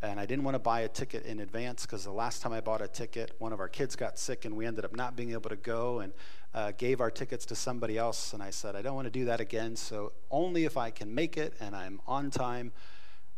And 0.00 0.20
I 0.20 0.26
didn't 0.26 0.44
want 0.44 0.54
to 0.54 0.60
buy 0.60 0.80
a 0.80 0.88
ticket 0.88 1.24
in 1.24 1.40
advance 1.40 1.84
because 1.84 2.04
the 2.04 2.12
last 2.12 2.40
time 2.40 2.52
I 2.52 2.60
bought 2.60 2.80
a 2.80 2.86
ticket, 2.86 3.32
one 3.38 3.52
of 3.52 3.58
our 3.58 3.68
kids 3.68 3.96
got 3.96 4.16
sick 4.16 4.44
and 4.44 4.56
we 4.56 4.64
ended 4.64 4.84
up 4.84 4.94
not 4.94 5.16
being 5.16 5.32
able 5.32 5.50
to 5.50 5.56
go 5.56 5.98
and 6.00 6.12
uh, 6.54 6.72
gave 6.78 7.00
our 7.00 7.10
tickets 7.10 7.44
to 7.46 7.56
somebody 7.56 7.98
else. 7.98 8.32
And 8.32 8.40
I 8.40 8.50
said, 8.50 8.76
I 8.76 8.82
don't 8.82 8.94
want 8.94 9.06
to 9.06 9.10
do 9.10 9.24
that 9.24 9.40
again. 9.40 9.74
So 9.74 10.12
only 10.30 10.64
if 10.64 10.76
I 10.76 10.90
can 10.90 11.12
make 11.12 11.36
it 11.36 11.54
and 11.58 11.74
I'm 11.74 12.00
on 12.06 12.30
time, 12.30 12.70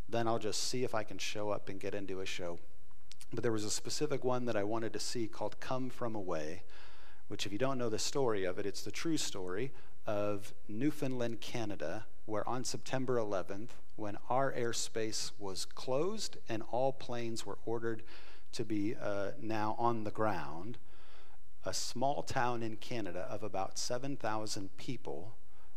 then 0.07 0.27
I'll 0.29 0.39
just 0.39 0.65
see 0.65 0.85
if 0.85 0.95
I 0.95 1.03
can 1.03 1.17
show 1.17 1.49
up 1.49 1.71
and 1.71 1.81
get 1.81 1.95
into 1.95 2.21
a 2.21 2.27
show. 2.27 2.59
But 3.33 3.43
there 3.43 3.53
was 3.53 3.65
a 3.65 3.71
specific 3.71 4.23
one 4.23 4.45
that 4.45 4.57
I 4.57 4.65
wanted 4.65 4.93
to 4.93 5.01
see 5.01 5.29
called 5.29 5.61
Come 5.61 5.89
From 5.89 6.15
Away, 6.15 6.65
which, 7.29 7.47
if 7.47 7.53
you 7.53 7.59
don't 7.59 7.79
know 7.79 7.89
the 7.89 7.99
story 7.99 8.45
of 8.45 8.59
it, 8.59 8.67
it's 8.67 8.83
the 8.83 8.91
true 8.91 9.17
story 9.17 9.73
of 10.05 10.53
Newfoundland, 10.69 11.41
Canada, 11.41 12.07
where 12.31 12.49
on 12.49 12.63
September 12.63 13.17
11th, 13.17 13.71
when 13.97 14.17
our 14.29 14.53
airspace 14.53 15.33
was 15.39 15.65
closed 15.65 16.37
and 16.49 16.63
all 16.71 16.93
planes 16.93 17.45
were 17.45 17.59
ordered 17.67 18.05
to 18.53 18.65
be 18.65 18.95
uh, 18.95 19.33
now 19.41 19.75
on 19.79 20.05
the 20.05 20.11
ground, 20.13 20.79
a 21.65 21.75
small 21.75 22.23
town 22.23 22.63
in 22.63 22.77
Canada 22.77 23.27
of 23.29 23.43
about 23.43 23.79
7,000 23.79 24.77
people 24.77 25.35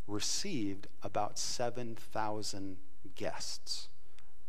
received 0.07 0.87
about 1.01 1.39
7,000 1.39 2.77
guests 3.15 3.89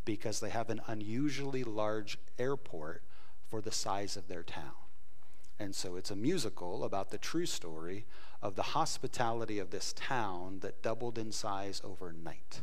because 0.04 0.40
they 0.40 0.50
have 0.50 0.68
an 0.68 0.82
unusually 0.86 1.64
large 1.64 2.18
airport 2.38 3.02
for 3.48 3.62
the 3.62 3.72
size 3.72 4.16
of 4.16 4.28
their 4.28 4.42
town. 4.42 4.83
And 5.58 5.74
so 5.74 5.96
it's 5.96 6.10
a 6.10 6.16
musical 6.16 6.84
about 6.84 7.10
the 7.10 7.18
true 7.18 7.46
story 7.46 8.06
of 8.42 8.56
the 8.56 8.62
hospitality 8.62 9.58
of 9.58 9.70
this 9.70 9.92
town 9.92 10.58
that 10.60 10.82
doubled 10.82 11.16
in 11.16 11.32
size 11.32 11.80
overnight, 11.84 12.62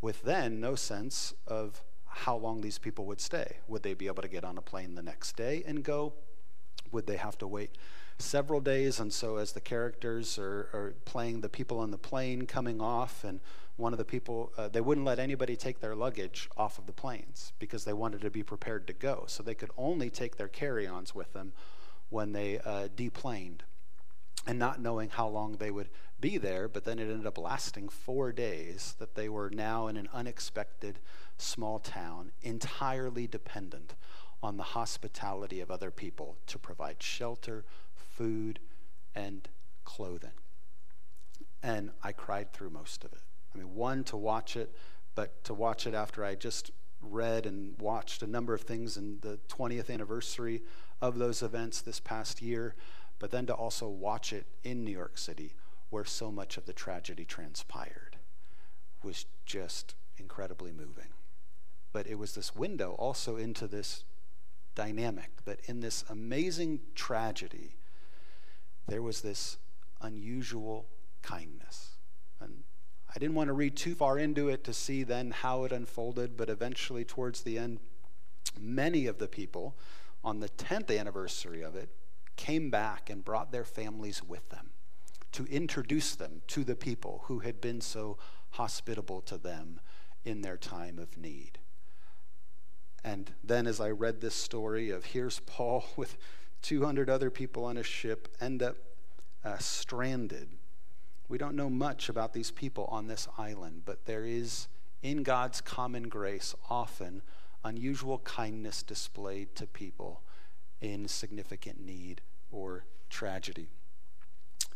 with 0.00 0.22
then 0.22 0.60
no 0.60 0.74
sense 0.74 1.34
of 1.46 1.82
how 2.06 2.36
long 2.36 2.60
these 2.60 2.78
people 2.78 3.04
would 3.06 3.20
stay. 3.20 3.58
Would 3.68 3.82
they 3.82 3.94
be 3.94 4.06
able 4.06 4.22
to 4.22 4.28
get 4.28 4.44
on 4.44 4.58
a 4.58 4.62
plane 4.62 4.94
the 4.94 5.02
next 5.02 5.36
day 5.36 5.62
and 5.66 5.82
go? 5.82 6.12
Would 6.92 7.06
they 7.06 7.16
have 7.16 7.36
to 7.38 7.46
wait 7.46 7.76
several 8.18 8.60
days? 8.60 9.00
And 9.00 9.12
so, 9.12 9.36
as 9.36 9.52
the 9.52 9.60
characters 9.60 10.38
are, 10.38 10.68
are 10.72 10.94
playing 11.04 11.40
the 11.40 11.48
people 11.48 11.78
on 11.78 11.90
the 11.90 11.98
plane 11.98 12.46
coming 12.46 12.80
off 12.80 13.24
and 13.24 13.40
one 13.76 13.92
of 13.92 13.98
the 13.98 14.04
people, 14.04 14.52
uh, 14.56 14.68
they 14.68 14.80
wouldn't 14.80 15.04
let 15.04 15.18
anybody 15.18 15.56
take 15.56 15.80
their 15.80 15.94
luggage 15.94 16.48
off 16.56 16.78
of 16.78 16.86
the 16.86 16.92
planes 16.92 17.52
because 17.58 17.84
they 17.84 17.92
wanted 17.92 18.22
to 18.22 18.30
be 18.30 18.42
prepared 18.42 18.86
to 18.86 18.92
go. 18.92 19.24
So 19.26 19.42
they 19.42 19.54
could 19.54 19.70
only 19.76 20.08
take 20.08 20.36
their 20.36 20.48
carry 20.48 20.86
ons 20.86 21.14
with 21.14 21.32
them 21.32 21.52
when 22.10 22.32
they 22.32 22.58
uh, 22.60 22.88
deplaned 22.94 23.64
and 24.46 24.58
not 24.58 24.80
knowing 24.80 25.08
how 25.10 25.26
long 25.26 25.56
they 25.56 25.70
would 25.70 25.88
be 26.20 26.38
there. 26.38 26.68
But 26.68 26.84
then 26.84 26.98
it 26.98 27.10
ended 27.10 27.26
up 27.26 27.38
lasting 27.38 27.88
four 27.88 28.32
days 28.32 28.94
that 28.98 29.14
they 29.14 29.28
were 29.28 29.50
now 29.50 29.88
in 29.88 29.96
an 29.96 30.08
unexpected 30.12 31.00
small 31.36 31.78
town, 31.78 32.32
entirely 32.42 33.26
dependent 33.26 33.94
on 34.42 34.56
the 34.56 34.62
hospitality 34.62 35.60
of 35.60 35.70
other 35.70 35.90
people 35.90 36.36
to 36.46 36.58
provide 36.58 37.02
shelter, 37.02 37.64
food, 37.94 38.60
and 39.14 39.48
clothing. 39.84 40.30
And 41.62 41.90
I 42.02 42.12
cried 42.12 42.52
through 42.52 42.70
most 42.70 43.04
of 43.04 43.12
it. 43.12 43.22
I 43.54 43.58
mean, 43.58 43.74
one, 43.74 44.04
to 44.04 44.16
watch 44.16 44.56
it, 44.56 44.74
but 45.14 45.42
to 45.44 45.54
watch 45.54 45.86
it 45.86 45.94
after 45.94 46.24
I 46.24 46.34
just 46.34 46.70
read 47.10 47.46
and 47.46 47.78
watched 47.80 48.22
a 48.22 48.26
number 48.26 48.54
of 48.54 48.62
things 48.62 48.96
in 48.96 49.18
the 49.20 49.38
20th 49.48 49.90
anniversary 49.90 50.62
of 51.00 51.18
those 51.18 51.42
events 51.42 51.80
this 51.80 52.00
past 52.00 52.42
year, 52.42 52.74
but 53.18 53.30
then 53.30 53.46
to 53.46 53.54
also 53.54 53.88
watch 53.88 54.32
it 54.32 54.46
in 54.64 54.84
New 54.84 54.92
York 54.92 55.18
City, 55.18 55.54
where 55.90 56.04
so 56.04 56.30
much 56.30 56.56
of 56.56 56.66
the 56.66 56.72
tragedy 56.72 57.24
transpired, 57.24 58.16
was 59.02 59.26
just 59.44 59.94
incredibly 60.18 60.72
moving. 60.72 61.08
But 61.92 62.06
it 62.06 62.18
was 62.18 62.34
this 62.34 62.54
window 62.54 62.92
also 62.98 63.36
into 63.36 63.66
this 63.66 64.04
dynamic 64.74 65.30
that 65.44 65.60
in 65.64 65.80
this 65.80 66.04
amazing 66.10 66.80
tragedy, 66.94 67.76
there 68.86 69.02
was 69.02 69.22
this 69.22 69.56
unusual 70.00 70.86
kindness. 71.22 71.95
I 73.16 73.18
didn't 73.18 73.34
want 73.34 73.48
to 73.48 73.54
read 73.54 73.76
too 73.76 73.94
far 73.94 74.18
into 74.18 74.50
it 74.50 74.62
to 74.64 74.74
see 74.74 75.02
then 75.02 75.30
how 75.30 75.64
it 75.64 75.72
unfolded, 75.72 76.36
but 76.36 76.50
eventually, 76.50 77.02
towards 77.02 77.40
the 77.40 77.56
end, 77.56 77.80
many 78.60 79.06
of 79.06 79.16
the 79.16 79.26
people 79.26 79.74
on 80.22 80.40
the 80.40 80.50
10th 80.50 80.94
anniversary 80.96 81.62
of 81.62 81.74
it 81.74 81.88
came 82.36 82.68
back 82.68 83.08
and 83.08 83.24
brought 83.24 83.52
their 83.52 83.64
families 83.64 84.22
with 84.22 84.46
them 84.50 84.68
to 85.32 85.46
introduce 85.46 86.14
them 86.14 86.42
to 86.48 86.62
the 86.62 86.76
people 86.76 87.22
who 87.24 87.38
had 87.38 87.58
been 87.58 87.80
so 87.80 88.18
hospitable 88.50 89.22
to 89.22 89.38
them 89.38 89.80
in 90.26 90.42
their 90.42 90.58
time 90.58 90.98
of 90.98 91.16
need. 91.16 91.58
And 93.02 93.32
then, 93.42 93.66
as 93.66 93.80
I 93.80 93.88
read 93.92 94.20
this 94.20 94.34
story 94.34 94.90
of 94.90 95.06
here's 95.06 95.40
Paul 95.40 95.86
with 95.96 96.18
200 96.60 97.08
other 97.08 97.30
people 97.30 97.64
on 97.64 97.78
a 97.78 97.82
ship, 97.82 98.28
end 98.42 98.62
up 98.62 98.76
uh, 99.42 99.56
stranded. 99.56 100.48
We 101.28 101.38
don't 101.38 101.56
know 101.56 101.70
much 101.70 102.08
about 102.08 102.32
these 102.32 102.50
people 102.50 102.84
on 102.90 103.08
this 103.08 103.26
island, 103.36 103.82
but 103.84 104.06
there 104.06 104.24
is, 104.24 104.68
in 105.02 105.22
God's 105.22 105.60
common 105.60 106.08
grace, 106.08 106.54
often 106.70 107.22
unusual 107.64 108.18
kindness 108.20 108.82
displayed 108.82 109.54
to 109.56 109.66
people 109.66 110.22
in 110.80 111.08
significant 111.08 111.84
need 111.84 112.20
or 112.52 112.84
tragedy. 113.10 113.68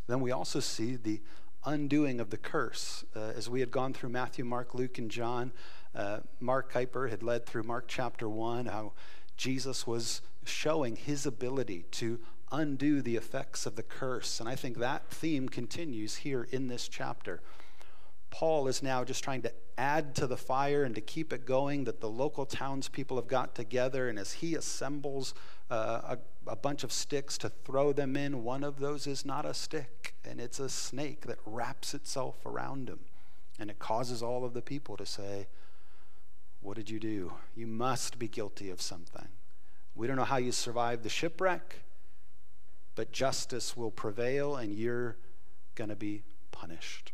Then 0.08 0.20
we 0.20 0.32
also 0.32 0.58
see 0.58 0.96
the 0.96 1.20
undoing 1.64 2.18
of 2.18 2.30
the 2.30 2.36
curse. 2.36 3.04
Uh, 3.14 3.32
as 3.36 3.48
we 3.48 3.60
had 3.60 3.70
gone 3.70 3.92
through 3.92 4.08
Matthew, 4.08 4.44
Mark, 4.44 4.74
Luke, 4.74 4.98
and 4.98 5.10
John, 5.10 5.52
uh, 5.94 6.20
Mark 6.40 6.72
Kuyper 6.72 7.10
had 7.10 7.22
led 7.22 7.46
through 7.46 7.62
Mark 7.62 7.84
chapter 7.86 8.28
1 8.28 8.66
how 8.66 8.92
Jesus 9.36 9.86
was 9.86 10.20
showing 10.44 10.96
his 10.96 11.26
ability 11.26 11.84
to 11.92 12.18
undo 12.52 13.02
the 13.02 13.16
effects 13.16 13.66
of 13.66 13.76
the 13.76 13.82
curse. 13.82 14.40
And 14.40 14.48
I 14.48 14.56
think 14.56 14.78
that 14.78 15.08
theme 15.08 15.48
continues 15.48 16.16
here 16.16 16.46
in 16.50 16.68
this 16.68 16.88
chapter. 16.88 17.40
Paul 18.30 18.68
is 18.68 18.82
now 18.82 19.04
just 19.04 19.24
trying 19.24 19.42
to 19.42 19.52
add 19.76 20.14
to 20.16 20.26
the 20.26 20.36
fire 20.36 20.84
and 20.84 20.94
to 20.94 21.00
keep 21.00 21.32
it 21.32 21.44
going 21.44 21.84
that 21.84 22.00
the 22.00 22.08
local 22.08 22.46
townspeople 22.46 23.16
have 23.16 23.26
got 23.26 23.54
together. 23.54 24.08
And 24.08 24.18
as 24.18 24.34
he 24.34 24.54
assembles 24.54 25.34
uh, 25.70 26.16
a, 26.46 26.50
a 26.50 26.56
bunch 26.56 26.84
of 26.84 26.92
sticks 26.92 27.36
to 27.38 27.48
throw 27.48 27.92
them 27.92 28.16
in, 28.16 28.44
one 28.44 28.62
of 28.62 28.78
those 28.78 29.06
is 29.06 29.24
not 29.24 29.44
a 29.44 29.54
stick, 29.54 30.14
and 30.24 30.40
it's 30.40 30.60
a 30.60 30.68
snake 30.68 31.26
that 31.26 31.38
wraps 31.44 31.92
itself 31.92 32.46
around 32.46 32.88
him. 32.88 33.00
And 33.58 33.70
it 33.70 33.78
causes 33.78 34.22
all 34.22 34.44
of 34.44 34.54
the 34.54 34.62
people 34.62 34.96
to 34.96 35.06
say, 35.06 35.48
What 36.60 36.76
did 36.76 36.88
you 36.88 37.00
do? 37.00 37.32
You 37.54 37.66
must 37.66 38.18
be 38.18 38.28
guilty 38.28 38.70
of 38.70 38.80
something. 38.80 39.28
We 39.94 40.06
don't 40.06 40.16
know 40.16 40.24
how 40.24 40.38
you 40.38 40.52
survived 40.52 41.02
the 41.02 41.08
shipwreck, 41.08 41.82
but 42.94 43.12
justice 43.12 43.76
will 43.76 43.90
prevail 43.90 44.56
and 44.56 44.74
you're 44.74 45.16
going 45.74 45.90
to 45.90 45.96
be 45.96 46.22
punished. 46.50 47.12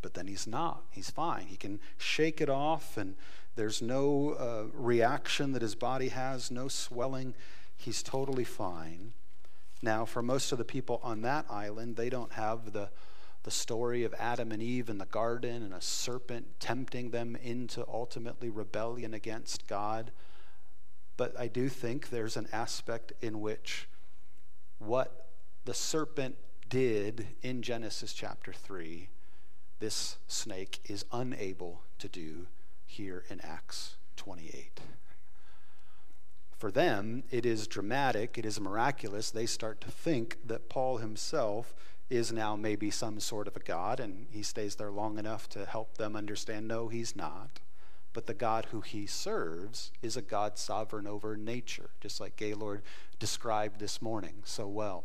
But 0.00 0.14
then 0.14 0.26
he's 0.26 0.46
not. 0.46 0.82
He's 0.90 1.10
fine. 1.10 1.46
He 1.46 1.56
can 1.56 1.78
shake 1.96 2.40
it 2.40 2.50
off, 2.50 2.96
and 2.96 3.14
there's 3.54 3.80
no 3.80 4.30
uh, 4.32 4.64
reaction 4.74 5.52
that 5.52 5.62
his 5.62 5.76
body 5.76 6.08
has, 6.08 6.50
no 6.50 6.66
swelling. 6.66 7.34
He's 7.76 8.02
totally 8.02 8.44
fine. 8.44 9.12
Now, 9.80 10.04
for 10.04 10.22
most 10.22 10.52
of 10.52 10.58
the 10.58 10.64
people 10.64 11.00
on 11.02 11.22
that 11.22 11.46
island, 11.48 11.96
they 11.96 12.10
don't 12.10 12.32
have 12.32 12.72
the, 12.72 12.90
the 13.44 13.50
story 13.50 14.04
of 14.04 14.14
Adam 14.18 14.52
and 14.52 14.62
Eve 14.62 14.88
in 14.88 14.98
the 14.98 15.06
garden 15.06 15.62
and 15.62 15.74
a 15.74 15.80
serpent 15.80 16.46
tempting 16.60 17.10
them 17.10 17.36
into 17.36 17.84
ultimately 17.88 18.48
rebellion 18.48 19.14
against 19.14 19.66
God. 19.66 20.10
But 21.16 21.38
I 21.38 21.48
do 21.48 21.68
think 21.68 22.10
there's 22.10 22.36
an 22.36 22.48
aspect 22.52 23.12
in 23.20 23.40
which 23.40 23.88
what 24.86 25.26
the 25.64 25.74
serpent 25.74 26.36
did 26.68 27.28
in 27.42 27.62
Genesis 27.62 28.12
chapter 28.12 28.52
3 28.52 29.08
this 29.82 30.16
snake 30.28 30.78
is 30.84 31.04
unable 31.10 31.82
to 31.98 32.08
do 32.08 32.46
here 32.86 33.24
in 33.28 33.40
Acts 33.40 33.96
28. 34.14 34.80
For 36.56 36.70
them, 36.70 37.24
it 37.32 37.44
is 37.44 37.66
dramatic, 37.66 38.38
it 38.38 38.46
is 38.46 38.60
miraculous. 38.60 39.32
They 39.32 39.44
start 39.44 39.80
to 39.80 39.90
think 39.90 40.38
that 40.46 40.68
Paul 40.68 40.98
himself 40.98 41.74
is 42.08 42.30
now 42.30 42.54
maybe 42.54 42.92
some 42.92 43.18
sort 43.18 43.48
of 43.48 43.56
a 43.56 43.60
God, 43.60 43.98
and 43.98 44.28
he 44.30 44.44
stays 44.44 44.76
there 44.76 44.92
long 44.92 45.18
enough 45.18 45.48
to 45.48 45.66
help 45.66 45.98
them 45.98 46.14
understand 46.14 46.68
no, 46.68 46.86
he's 46.86 47.16
not. 47.16 47.58
But 48.12 48.26
the 48.26 48.34
God 48.34 48.66
who 48.66 48.82
he 48.82 49.06
serves 49.06 49.90
is 50.00 50.16
a 50.16 50.22
God 50.22 50.58
sovereign 50.58 51.08
over 51.08 51.36
nature, 51.36 51.90
just 52.00 52.20
like 52.20 52.36
Gaylord 52.36 52.82
described 53.22 53.78
this 53.78 54.02
morning 54.02 54.42
so 54.42 54.66
well. 54.66 55.04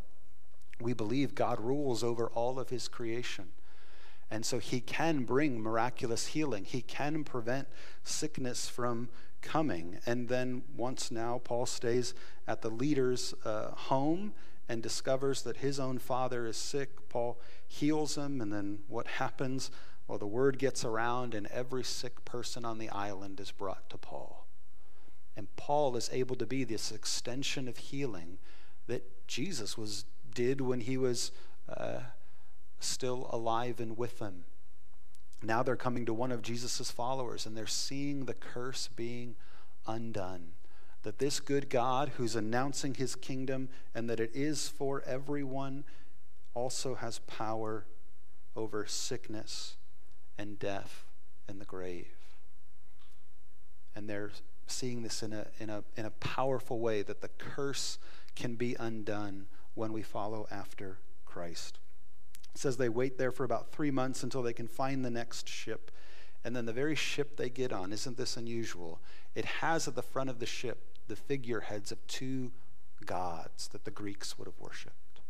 We 0.80 0.92
believe 0.92 1.36
God 1.36 1.60
rules 1.60 2.02
over 2.02 2.26
all 2.26 2.58
of 2.58 2.68
his 2.68 2.88
creation. 2.88 3.50
And 4.28 4.44
so 4.44 4.58
he 4.58 4.80
can 4.80 5.22
bring 5.22 5.60
miraculous 5.60 6.26
healing. 6.26 6.64
He 6.64 6.82
can 6.82 7.22
prevent 7.22 7.68
sickness 8.02 8.68
from 8.68 9.08
coming. 9.40 10.00
And 10.04 10.28
then 10.28 10.64
once 10.76 11.12
now, 11.12 11.40
Paul 11.44 11.64
stays 11.64 12.12
at 12.48 12.60
the 12.60 12.70
leader's 12.70 13.34
uh, 13.44 13.70
home 13.70 14.34
and 14.68 14.82
discovers 14.82 15.42
that 15.42 15.58
his 15.58 15.78
own 15.78 15.98
father 15.98 16.44
is 16.44 16.56
sick. 16.56 17.08
Paul 17.08 17.38
heals 17.68 18.18
him. 18.18 18.40
And 18.40 18.52
then 18.52 18.80
what 18.88 19.06
happens? 19.06 19.70
Well, 20.08 20.18
the 20.18 20.26
word 20.26 20.58
gets 20.58 20.84
around, 20.84 21.34
and 21.34 21.46
every 21.46 21.84
sick 21.84 22.24
person 22.24 22.64
on 22.64 22.78
the 22.78 22.88
island 22.88 23.38
is 23.38 23.52
brought 23.52 23.88
to 23.90 23.96
Paul. 23.96 24.47
And 25.38 25.54
Paul 25.56 25.96
is 25.96 26.10
able 26.12 26.36
to 26.36 26.44
be 26.44 26.64
this 26.64 26.92
extension 26.92 27.66
of 27.66 27.78
healing 27.78 28.36
that 28.88 29.26
Jesus 29.26 29.78
was 29.78 30.04
did 30.34 30.60
when 30.60 30.80
he 30.80 30.98
was. 30.98 31.32
Uh, 31.66 32.00
still 32.80 33.28
alive 33.32 33.80
and 33.80 33.96
with 33.96 34.18
them. 34.18 34.44
Now 35.42 35.62
they're 35.62 35.76
coming 35.76 36.06
to 36.06 36.14
one 36.14 36.32
of 36.32 36.42
Jesus' 36.42 36.90
followers 36.90 37.46
and 37.46 37.56
they're 37.56 37.66
seeing 37.66 38.24
the 38.24 38.34
curse 38.34 38.88
being 38.88 39.36
undone. 39.86 40.48
That 41.02 41.18
this 41.18 41.40
good 41.40 41.70
God 41.70 42.12
who's 42.16 42.34
announcing 42.34 42.94
his 42.94 43.14
kingdom 43.14 43.68
and 43.94 44.10
that 44.10 44.20
it 44.20 44.32
is 44.34 44.68
for 44.68 45.02
everyone 45.06 45.84
also 46.54 46.96
has 46.96 47.20
power 47.20 47.86
over 48.56 48.84
sickness 48.86 49.76
and 50.36 50.58
death 50.58 51.04
and 51.48 51.60
the 51.60 51.64
grave. 51.64 52.08
And 53.94 54.08
they're 54.08 54.32
seeing 54.70 55.02
this 55.02 55.22
in 55.22 55.32
a, 55.32 55.46
in 55.58 55.70
a, 55.70 55.82
in 55.96 56.04
a 56.04 56.10
powerful 56.10 56.78
way 56.78 57.02
that 57.02 57.20
the 57.20 57.28
curse 57.28 57.98
can 58.36 58.54
be 58.54 58.76
undone 58.78 59.46
when 59.74 59.92
we 59.92 60.02
follow 60.02 60.46
after 60.50 60.98
Christ. 61.24 61.78
It 62.54 62.60
says 62.60 62.76
they 62.76 62.88
wait 62.88 63.18
there 63.18 63.30
for 63.30 63.44
about 63.44 63.72
three 63.72 63.90
months 63.90 64.22
until 64.22 64.42
they 64.42 64.52
can 64.52 64.68
find 64.68 65.04
the 65.04 65.10
next 65.10 65.48
ship. 65.48 65.90
And 66.44 66.54
then 66.54 66.66
the 66.66 66.72
very 66.72 66.94
ship 66.94 67.36
they 67.36 67.50
get 67.50 67.72
on, 67.72 67.92
isn't 67.92 68.16
this 68.16 68.36
unusual? 68.36 69.00
It 69.34 69.44
has 69.44 69.86
at 69.88 69.94
the 69.94 70.02
front 70.02 70.30
of 70.30 70.38
the 70.38 70.46
ship 70.46 70.78
the 71.08 71.16
figureheads 71.16 71.92
of 71.92 72.06
two 72.06 72.52
gods 73.04 73.68
that 73.68 73.84
the 73.84 73.90
Greeks 73.90 74.38
would 74.38 74.46
have 74.46 74.58
worshiped. 74.58 75.20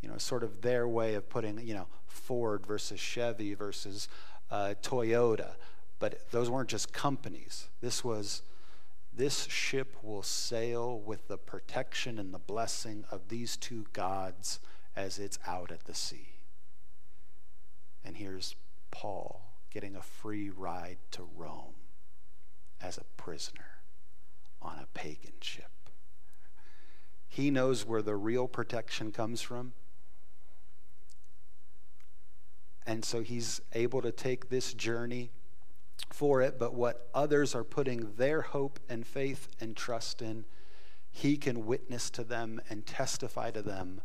You 0.00 0.08
know, 0.08 0.18
sort 0.18 0.42
of 0.42 0.62
their 0.62 0.86
way 0.86 1.14
of 1.14 1.28
putting, 1.28 1.58
you 1.66 1.74
know, 1.74 1.86
Ford 2.06 2.66
versus 2.66 3.00
Chevy 3.00 3.54
versus 3.54 4.08
uh, 4.50 4.74
Toyota. 4.82 5.54
But 5.98 6.30
those 6.30 6.50
weren't 6.50 6.68
just 6.68 6.92
companies. 6.92 7.68
This 7.80 8.04
was, 8.04 8.42
this 9.14 9.46
ship 9.46 9.96
will 10.02 10.22
sail 10.22 10.98
with 10.98 11.28
the 11.28 11.38
protection 11.38 12.18
and 12.18 12.34
the 12.34 12.38
blessing 12.38 13.04
of 13.10 13.28
these 13.28 13.56
two 13.56 13.86
gods 13.92 14.60
as 14.94 15.18
it's 15.18 15.38
out 15.46 15.70
at 15.70 15.84
the 15.84 15.94
sea. 15.94 16.28
And 18.04 18.16
here's 18.16 18.54
Paul 18.90 19.42
getting 19.70 19.96
a 19.96 20.02
free 20.02 20.50
ride 20.50 20.98
to 21.12 21.28
Rome 21.36 21.74
as 22.80 22.98
a 22.98 23.04
prisoner 23.16 23.80
on 24.62 24.78
a 24.78 24.86
pagan 24.94 25.34
ship. 25.40 25.70
He 27.28 27.50
knows 27.50 27.84
where 27.84 28.02
the 28.02 28.16
real 28.16 28.48
protection 28.48 29.12
comes 29.12 29.42
from. 29.42 29.72
And 32.86 33.04
so 33.04 33.20
he's 33.20 33.60
able 33.74 34.00
to 34.02 34.12
take 34.12 34.48
this 34.48 34.72
journey 34.72 35.30
for 36.12 36.40
it, 36.42 36.58
but 36.58 36.74
what 36.74 37.08
others 37.14 37.54
are 37.54 37.64
putting 37.64 38.14
their 38.14 38.42
hope 38.42 38.80
and 38.88 39.06
faith 39.06 39.48
and 39.60 39.76
trust 39.76 40.22
in, 40.22 40.44
he 41.10 41.36
can 41.36 41.66
witness 41.66 42.10
to 42.10 42.24
them 42.24 42.60
and 42.68 42.86
testify 42.86 43.50
to 43.50 43.62
them 43.62 44.00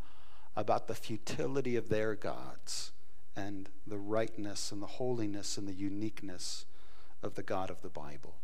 about 0.55 0.87
the 0.87 0.95
futility 0.95 1.75
of 1.75 1.89
their 1.89 2.15
gods 2.15 2.91
and 3.35 3.69
the 3.87 3.97
rightness 3.97 4.71
and 4.71 4.81
the 4.81 4.87
holiness 4.87 5.57
and 5.57 5.67
the 5.67 5.73
uniqueness 5.73 6.65
of 7.23 7.35
the 7.35 7.43
God 7.43 7.69
of 7.69 7.81
the 7.81 7.89
Bible. 7.89 8.35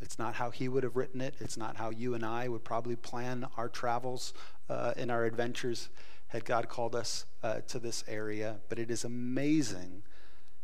It's 0.00 0.18
not 0.18 0.34
how 0.34 0.50
he 0.50 0.68
would 0.68 0.82
have 0.82 0.96
written 0.96 1.20
it. 1.20 1.34
It's 1.40 1.56
not 1.56 1.76
how 1.76 1.90
you 1.90 2.14
and 2.14 2.24
I 2.24 2.48
would 2.48 2.64
probably 2.64 2.96
plan 2.96 3.46
our 3.56 3.68
travels 3.68 4.34
uh, 4.68 4.92
and 4.96 5.10
our 5.10 5.24
adventures 5.24 5.88
had 6.28 6.44
God 6.44 6.68
called 6.68 6.94
us 6.94 7.24
uh, 7.42 7.60
to 7.68 7.78
this 7.78 8.04
area. 8.06 8.56
But 8.68 8.78
it 8.78 8.90
is 8.90 9.04
amazing 9.04 10.02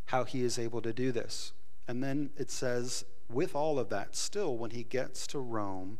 how 0.06 0.24
he 0.24 0.42
is 0.42 0.58
able 0.58 0.82
to 0.82 0.92
do 0.92 1.12
this. 1.12 1.52
And 1.88 2.02
then 2.02 2.30
it 2.36 2.50
says, 2.50 3.04
with 3.28 3.54
all 3.54 3.78
of 3.78 3.88
that, 3.88 4.14
still, 4.14 4.56
when 4.56 4.70
he 4.70 4.82
gets 4.82 5.26
to 5.28 5.38
Rome, 5.38 5.98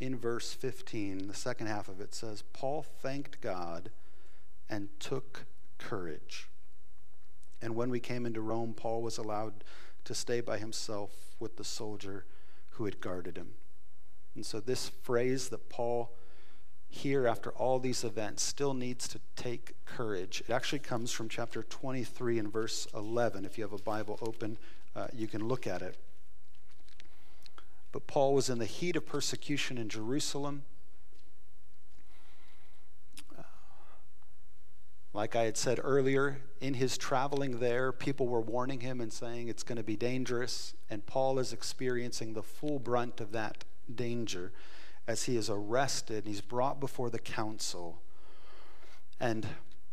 in 0.00 0.16
verse 0.16 0.52
15, 0.52 1.28
the 1.28 1.34
second 1.34 1.66
half 1.66 1.88
of 1.88 2.00
it 2.00 2.14
says, 2.14 2.42
Paul 2.52 2.82
thanked 2.82 3.40
God 3.40 3.90
and 4.68 4.88
took 5.00 5.46
courage. 5.78 6.48
And 7.60 7.74
when 7.74 7.90
we 7.90 8.00
came 8.00 8.26
into 8.26 8.40
Rome, 8.40 8.74
Paul 8.74 9.02
was 9.02 9.18
allowed 9.18 9.64
to 10.04 10.14
stay 10.14 10.40
by 10.40 10.58
himself 10.58 11.34
with 11.40 11.56
the 11.56 11.64
soldier 11.64 12.24
who 12.70 12.84
had 12.84 13.00
guarded 13.00 13.36
him. 13.36 13.54
And 14.34 14.46
so, 14.46 14.60
this 14.60 14.88
phrase 14.88 15.48
that 15.48 15.68
Paul 15.68 16.12
here, 16.90 17.26
after 17.26 17.50
all 17.50 17.78
these 17.78 18.02
events, 18.02 18.42
still 18.42 18.74
needs 18.74 19.08
to 19.08 19.20
take 19.36 19.74
courage. 19.84 20.42
It 20.48 20.52
actually 20.52 20.78
comes 20.78 21.12
from 21.12 21.28
chapter 21.28 21.62
23 21.62 22.38
and 22.38 22.52
verse 22.52 22.86
11. 22.94 23.44
If 23.44 23.58
you 23.58 23.64
have 23.64 23.72
a 23.72 23.82
Bible 23.82 24.18
open, 24.22 24.56
uh, 24.96 25.08
you 25.12 25.28
can 25.28 25.46
look 25.46 25.66
at 25.66 25.82
it. 25.82 25.96
But 27.92 28.06
Paul 28.06 28.34
was 28.34 28.48
in 28.48 28.58
the 28.58 28.64
heat 28.64 28.96
of 28.96 29.06
persecution 29.06 29.78
in 29.78 29.88
Jerusalem. 29.88 30.62
Like 35.14 35.34
I 35.34 35.44
had 35.44 35.56
said 35.56 35.80
earlier, 35.82 36.38
in 36.60 36.74
his 36.74 36.96
traveling 36.96 37.60
there, 37.60 37.92
people 37.92 38.28
were 38.28 38.40
warning 38.40 38.80
him 38.80 39.00
and 39.00 39.12
saying 39.12 39.48
it's 39.48 39.62
going 39.62 39.78
to 39.78 39.82
be 39.82 39.96
dangerous. 39.96 40.74
And 40.90 41.04
Paul 41.06 41.38
is 41.38 41.52
experiencing 41.52 42.34
the 42.34 42.42
full 42.42 42.78
brunt 42.78 43.20
of 43.20 43.32
that 43.32 43.64
danger 43.92 44.52
as 45.08 45.24
he 45.24 45.36
is 45.36 45.50
arrested. 45.50 46.18
And 46.18 46.26
he's 46.28 46.42
brought 46.42 46.78
before 46.78 47.10
the 47.10 47.18
council. 47.18 48.02
And 49.18 49.46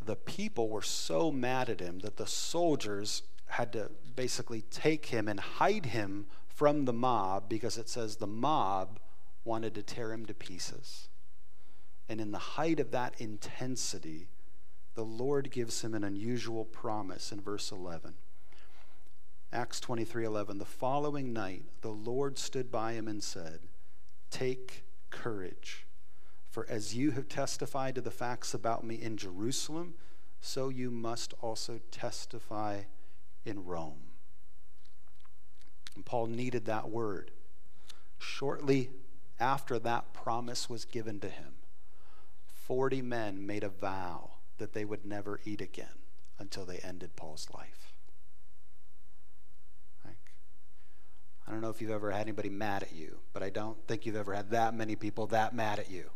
the 0.06 0.16
people 0.16 0.70
were 0.70 0.84
so 0.84 1.32
mad 1.32 1.70
at 1.70 1.80
him 1.80 2.00
that 2.00 2.18
the 2.18 2.28
soldiers 2.28 3.24
had 3.48 3.74
to 3.74 3.90
basically 4.16 4.62
take 4.70 5.08
him 5.08 5.28
and 5.28 5.40
hide 5.40 5.88
him 5.88 6.26
from 6.48 6.86
the 6.86 6.94
mob 6.94 7.50
because 7.50 7.78
it 7.78 7.90
says 7.90 8.18
the 8.18 8.28
mob 8.28 9.00
wanted 9.44 9.74
to 9.76 9.84
tear 9.84 10.12
him 10.12 10.26
to 10.26 10.34
pieces. 10.34 11.10
And 12.08 12.22
in 12.22 12.32
the 12.32 12.38
height 12.38 12.80
of 12.80 12.92
that 12.92 13.16
intensity, 13.20 14.28
the 14.94 15.04
Lord 15.04 15.52
gives 15.52 15.84
him 15.84 15.94
an 15.94 16.04
unusual 16.04 16.66
promise 16.66 17.32
in 17.32 17.42
verse 17.42 17.72
11. 17.72 18.16
Acts 19.52 19.80
23:11 19.80 20.58
The 20.58 20.66
following 20.66 21.34
night 21.34 21.66
the 21.82 21.92
Lord 21.92 22.38
stood 22.38 22.72
by 22.72 22.94
him 22.94 23.08
and 23.08 23.24
said, 23.24 23.68
"Take 24.30 24.85
courage, 25.16 25.86
for 26.50 26.66
as 26.70 26.94
you 26.94 27.12
have 27.12 27.28
testified 27.28 27.96
to 27.96 28.02
the 28.02 28.12
facts 28.12 28.54
about 28.54 28.84
me 28.84 28.96
in 29.02 29.18
Jerusalem, 29.18 29.96
so 30.42 30.70
you 30.70 30.92
must 30.92 31.34
also 31.42 31.80
testify 31.92 32.84
in 33.44 33.66
Rome." 33.66 34.12
And 35.96 36.06
Paul 36.06 36.28
needed 36.28 36.66
that 36.66 36.90
word. 36.90 37.32
Shortly 38.20 38.92
after 39.40 39.80
that 39.80 40.14
promise 40.14 40.70
was 40.70 40.86
given 40.86 41.20
to 41.22 41.30
him, 41.30 41.56
40 42.46 43.02
men 43.02 43.46
made 43.46 43.64
a 43.64 43.70
vow 43.70 44.32
that 44.58 44.74
they 44.74 44.86
would 44.86 45.06
never 45.06 45.40
eat 45.46 45.62
again 45.62 46.02
until 46.38 46.66
they 46.66 46.80
ended 46.80 47.16
Paul's 47.16 47.50
life. 47.50 47.94
Like, 50.04 50.34
I 51.48 51.52
don't 51.52 51.62
know 51.62 51.70
if 51.70 51.82
you've 51.82 51.92
ever 51.92 52.12
had 52.12 52.22
anybody 52.22 52.50
mad 52.50 52.84
at 52.84 52.94
you, 52.94 53.20
but 53.34 53.44
I 53.44 53.50
don't 53.50 53.78
think 53.88 54.06
you've 54.06 54.16
ever 54.16 54.34
had 54.34 54.50
that 54.52 54.74
many 54.74 54.96
people 54.96 55.28
that 55.28 55.54
mad 55.54 55.80
at 55.80 55.92
you. 55.92 56.10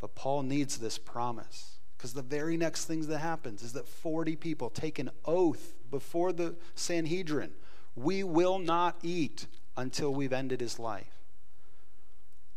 But 0.00 0.14
Paul 0.14 0.42
needs 0.42 0.78
this 0.78 0.98
promise 0.98 1.78
because 1.96 2.14
the 2.14 2.22
very 2.22 2.56
next 2.56 2.86
thing 2.86 3.06
that 3.06 3.18
happens 3.18 3.62
is 3.62 3.72
that 3.74 3.88
40 3.88 4.36
people 4.36 4.70
take 4.70 4.98
an 4.98 5.10
oath 5.24 5.74
before 5.90 6.32
the 6.32 6.56
Sanhedrin 6.74 7.52
we 7.96 8.24
will 8.24 8.58
not 8.58 8.98
eat 9.02 9.46
until 9.76 10.12
we've 10.12 10.32
ended 10.32 10.60
his 10.60 10.78
life. 10.78 11.22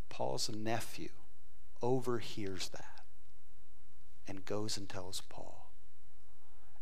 Paul's 0.09 0.49
nephew 0.49 1.09
overhears 1.81 2.69
that 2.69 3.03
and 4.27 4.45
goes 4.45 4.77
and 4.77 4.89
tells 4.89 5.21
Paul. 5.21 5.69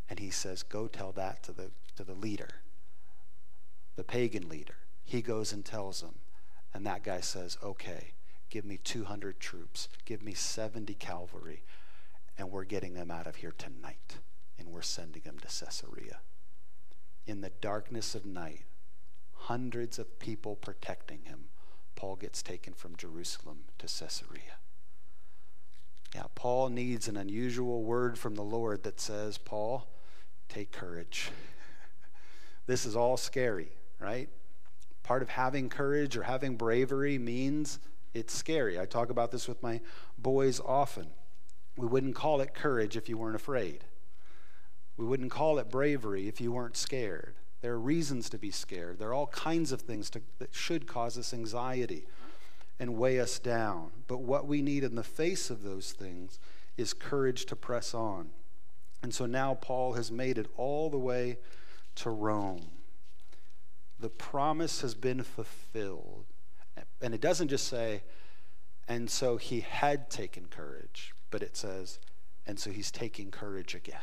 And 0.09 0.19
he 0.19 0.29
says, 0.29 0.63
Go 0.63 0.87
tell 0.87 1.11
that 1.13 1.43
to 1.43 1.51
the, 1.51 1.71
to 1.97 2.03
the 2.03 2.13
leader, 2.13 2.61
the 3.95 4.03
pagan 4.03 4.49
leader. 4.49 4.75
He 5.03 5.21
goes 5.21 5.53
and 5.53 5.63
tells 5.63 6.01
him. 6.01 6.15
And 6.73 6.85
that 6.85 7.03
guy 7.03 7.21
says, 7.21 7.57
Okay, 7.63 8.13
give 8.49 8.65
me 8.65 8.77
200 8.83 9.39
troops, 9.39 9.87
give 10.05 10.21
me 10.21 10.33
70 10.33 10.93
cavalry, 10.95 11.63
and 12.37 12.51
we're 12.51 12.65
getting 12.65 12.93
them 12.93 13.11
out 13.11 13.27
of 13.27 13.37
here 13.37 13.53
tonight. 13.57 14.17
And 14.57 14.69
we're 14.69 14.81
sending 14.81 15.21
them 15.23 15.37
to 15.39 15.47
Caesarea. 15.47 16.19
In 17.27 17.41
the 17.41 17.51
darkness 17.61 18.15
of 18.15 18.25
night, 18.25 18.63
hundreds 19.33 19.99
of 19.99 20.19
people 20.19 20.55
protecting 20.55 21.21
him, 21.25 21.45
Paul 21.95 22.15
gets 22.15 22.41
taken 22.41 22.73
from 22.73 22.95
Jerusalem 22.95 23.59
to 23.79 23.87
Caesarea. 23.87 24.59
Yeah, 26.13 26.23
Paul 26.33 26.69
needs 26.69 27.07
an 27.07 27.17
unusual 27.17 27.83
word 27.83 28.17
from 28.17 28.35
the 28.35 28.43
Lord 28.43 28.83
that 28.83 29.01
says, 29.01 29.37
Paul, 29.37 29.87
take 30.47 30.71
courage. 30.71 31.29
this 32.67 32.85
is 32.85 32.95
all 32.95 33.17
scary, 33.17 33.71
right? 33.99 34.29
Part 35.03 35.21
of 35.21 35.29
having 35.29 35.69
courage 35.69 36.17
or 36.17 36.23
having 36.23 36.55
bravery 36.55 37.17
means 37.17 37.79
it's 38.13 38.33
scary. 38.33 38.79
I 38.79 38.85
talk 38.85 39.09
about 39.09 39.31
this 39.31 39.47
with 39.47 39.61
my 39.61 39.81
boys 40.17 40.59
often. 40.59 41.07
We 41.77 41.87
wouldn't 41.87 42.15
call 42.15 42.41
it 42.41 42.53
courage 42.53 42.95
if 42.95 43.09
you 43.09 43.17
weren't 43.17 43.35
afraid. 43.35 43.83
We 44.97 45.05
wouldn't 45.05 45.31
call 45.31 45.59
it 45.59 45.69
bravery 45.69 46.27
if 46.27 46.39
you 46.39 46.51
weren't 46.51 46.77
scared. 46.77 47.35
There 47.61 47.73
are 47.73 47.79
reasons 47.79 48.29
to 48.29 48.37
be 48.37 48.51
scared. 48.51 48.99
There 48.99 49.09
are 49.09 49.13
all 49.13 49.27
kinds 49.27 49.71
of 49.71 49.81
things 49.81 50.09
to, 50.11 50.21
that 50.39 50.53
should 50.53 50.87
cause 50.87 51.17
us 51.17 51.33
anxiety 51.33 52.05
and 52.79 52.97
weigh 52.97 53.19
us 53.19 53.39
down. 53.39 53.91
But 54.07 54.21
what 54.21 54.47
we 54.47 54.61
need 54.61 54.83
in 54.83 54.95
the 54.95 55.03
face 55.03 55.49
of 55.49 55.63
those 55.63 55.91
things 55.91 56.39
is 56.77 56.93
courage 56.93 57.45
to 57.47 57.55
press 57.55 57.93
on. 57.93 58.29
And 59.01 59.13
so 59.13 59.25
now 59.25 59.55
Paul 59.55 59.93
has 59.93 60.11
made 60.11 60.37
it 60.37 60.47
all 60.57 60.89
the 60.89 60.97
way 60.97 61.37
to 61.95 62.09
Rome. 62.09 62.67
The 64.05 64.09
promise 64.09 64.81
has 64.81 64.93
been 64.93 65.23
fulfilled. 65.23 66.25
And 67.01 67.15
it 67.15 67.21
doesn't 67.21 67.47
just 67.47 67.67
say, 67.67 68.03
and 68.87 69.09
so 69.09 69.37
he 69.37 69.61
had 69.61 70.11
taken 70.11 70.45
courage, 70.45 71.15
but 71.31 71.41
it 71.41 71.57
says, 71.57 71.97
and 72.45 72.59
so 72.59 72.69
he's 72.69 72.91
taking 72.91 73.31
courage 73.31 73.73
again. 73.73 73.97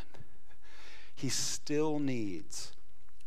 He 1.15 1.29
still 1.29 2.01
needs 2.01 2.73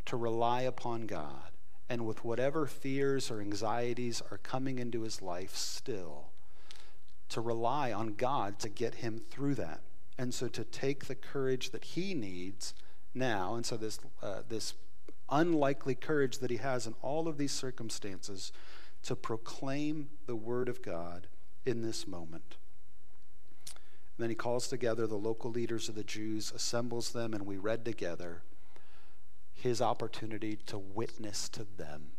to 0.07 0.17
rely 0.17 0.63
upon 0.63 1.05
God 1.05 1.51
and 1.87 2.05
with 2.05 2.25
whatever 2.25 2.65
fears 2.65 3.31
or 3.31 3.39
anxieties 3.39 4.21
are 4.29 4.39
coming 4.39 4.77
into 4.77 5.03
his 5.03 5.21
life 5.21 5.55
still, 5.55 6.31
to 7.29 7.39
rely 7.39 7.93
on 7.93 8.15
God 8.15 8.59
to 8.59 8.67
get 8.67 8.95
him 8.95 9.21
through 9.29 9.55
that. 9.55 9.79
And 10.17 10.33
so 10.33 10.49
to 10.49 10.65
take 10.65 11.05
the 11.05 11.15
courage 11.15 11.69
that 11.69 11.85
he 11.85 12.13
needs 12.13 12.73
now, 13.13 13.55
and 13.55 13.65
so 13.65 13.77
this, 13.77 13.97
uh, 14.21 14.41
this 14.49 14.73
unlikely 15.29 15.95
courage 15.95 16.39
that 16.39 16.51
he 16.51 16.57
has 16.57 16.85
in 16.87 16.95
all 17.01 17.27
of 17.27 17.37
these 17.37 17.51
circumstances 17.51 18.51
to 19.03 19.15
proclaim 19.15 20.09
the 20.25 20.35
word 20.35 20.69
of 20.69 20.81
God 20.81 21.27
in 21.65 21.81
this 21.81 22.07
moment. 22.07 22.57
And 23.65 24.23
then 24.23 24.29
he 24.29 24.35
calls 24.35 24.67
together 24.67 25.07
the 25.07 25.15
local 25.15 25.51
leaders 25.51 25.89
of 25.89 25.95
the 25.95 26.03
Jews, 26.03 26.51
assembles 26.55 27.11
them, 27.11 27.33
and 27.33 27.45
we 27.45 27.57
read 27.57 27.83
together 27.85 28.43
his 29.53 29.81
opportunity 29.81 30.57
to 30.67 30.77
witness 30.77 31.49
to 31.49 31.65
them 31.77 32.11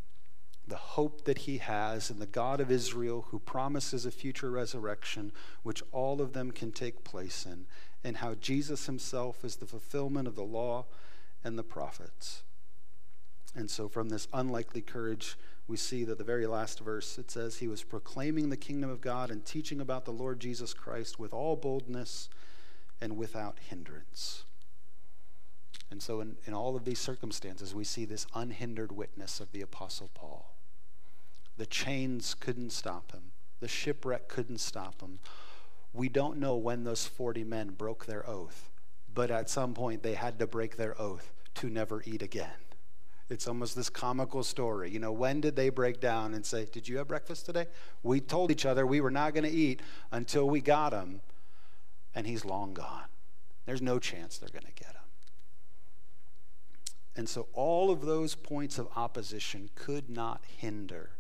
the 0.69 0.77
hope 0.77 1.25
that 1.25 1.39
he 1.39 1.59
has 1.59 2.11
in 2.11 2.19
the 2.19 2.27
God 2.27 2.61
of 2.61 2.71
Israel 2.71 3.27
who 3.31 3.39
promises 3.39 4.05
a 4.05 4.11
future 4.11 4.51
resurrection, 4.51 5.33
which 5.63 5.83
all 5.93 6.21
of 6.21 6.33
them 6.33 6.51
can 6.51 6.73
take 6.73 7.05
place 7.05 7.47
in, 7.47 7.67
and 8.03 8.17
how 8.17 8.35
Jesus 8.35 8.87
himself 8.87 9.45
is 9.45 9.57
the 9.57 9.67
fulfillment 9.67 10.27
of 10.27 10.35
the 10.35 10.43
law 10.43 10.87
and 11.45 11.57
the 11.57 11.63
prophets. 11.63 12.43
And 13.57 13.71
so, 13.71 13.89
from 13.89 14.11
this 14.11 14.29
unlikely 14.35 14.83
courage, 14.83 15.37
we 15.67 15.79
see 15.79 16.05
that 16.05 16.19
the 16.19 16.25
very 16.25 16.47
last 16.47 16.81
verse 16.81 17.17
it 17.17 17.31
says, 17.31 17.57
He 17.57 17.69
was 17.69 17.83
proclaiming 17.83 18.51
the 18.51 18.57
kingdom 18.57 18.91
of 18.91 19.01
God 19.01 19.31
and 19.31 19.45
teaching 19.45 19.81
about 19.81 20.05
the 20.05 20.13
Lord 20.13 20.41
Jesus 20.41 20.75
Christ 20.75 21.19
with 21.19 21.33
all 21.33 21.57
boldness 21.57 22.29
and 23.01 23.17
without 23.17 23.59
hindrance. 23.59 24.45
And 25.91 26.03
so, 26.03 26.21
in, 26.21 26.37
in 26.47 26.53
all 26.53 26.77
of 26.77 26.85
these 26.85 26.99
circumstances, 26.99 27.75
we 27.75 27.85
see 27.85 28.05
this 28.05 28.27
unhindered 28.35 28.93
witness 28.93 29.41
of 29.41 29.53
the 29.53 29.63
Apostle 29.63 30.11
Paul. 30.13 30.55
The 31.57 31.67
chains 31.67 32.35
couldn't 32.35 32.71
stop 32.71 33.13
him, 33.13 33.33
the 33.61 33.69
shipwreck 33.69 34.29
couldn't 34.29 34.59
stop 34.59 35.01
him. 35.01 35.19
We 35.95 36.11
don't 36.11 36.39
know 36.39 36.57
when 36.57 36.85
those 36.85 37.07
40 37.07 37.45
men 37.45 37.71
broke 37.71 38.05
their 38.05 38.29
oath, 38.29 38.69
but 39.15 39.31
at 39.31 39.49
some 39.49 39.73
point 39.73 40.03
they 40.03 40.13
had 40.13 40.39
to 40.41 40.47
break 40.47 40.77
their 40.77 41.01
oath 41.01 41.33
to 41.55 41.71
never 41.71 42.03
eat 42.05 42.21
again. 42.21 42.66
It's 43.29 43.49
almost 43.49 43.75
this 43.75 43.91
comical 43.91 44.45
story. 44.45 44.91
You 44.91 45.01
know, 45.01 45.11
when 45.11 45.41
did 45.41 45.57
they 45.57 45.69
break 45.69 46.01
down 46.01 46.33
and 46.35 46.47
say, 46.47 46.67
Did 46.71 46.89
you 46.89 46.99
have 46.99 47.09
breakfast 47.09 47.47
today? 47.47 47.67
We 48.03 48.21
told 48.21 48.51
each 48.51 48.65
other 48.65 48.87
we 48.87 49.01
were 49.01 49.11
not 49.11 49.35
going 49.35 49.45
to 49.45 49.51
eat 49.51 49.83
until 50.13 50.49
we 50.49 50.61
got 50.61 50.93
him, 50.93 51.21
and 52.15 52.27
he's 52.27 52.45
long 52.45 52.73
gone. 52.73 53.07
There's 53.67 53.83
no 53.83 53.99
chance 53.99 54.39
they're 54.39 54.49
going 54.49 54.65
to 54.65 54.85
get 54.85 54.93
him. 54.93 55.03
And 57.17 57.29
so 57.29 57.49
all 57.53 57.91
of 57.91 58.03
those 58.03 58.35
points 58.35 58.79
of 58.79 58.89
opposition 58.95 59.71
could 59.75 60.09
not 60.09 60.43
hinder 60.59 61.11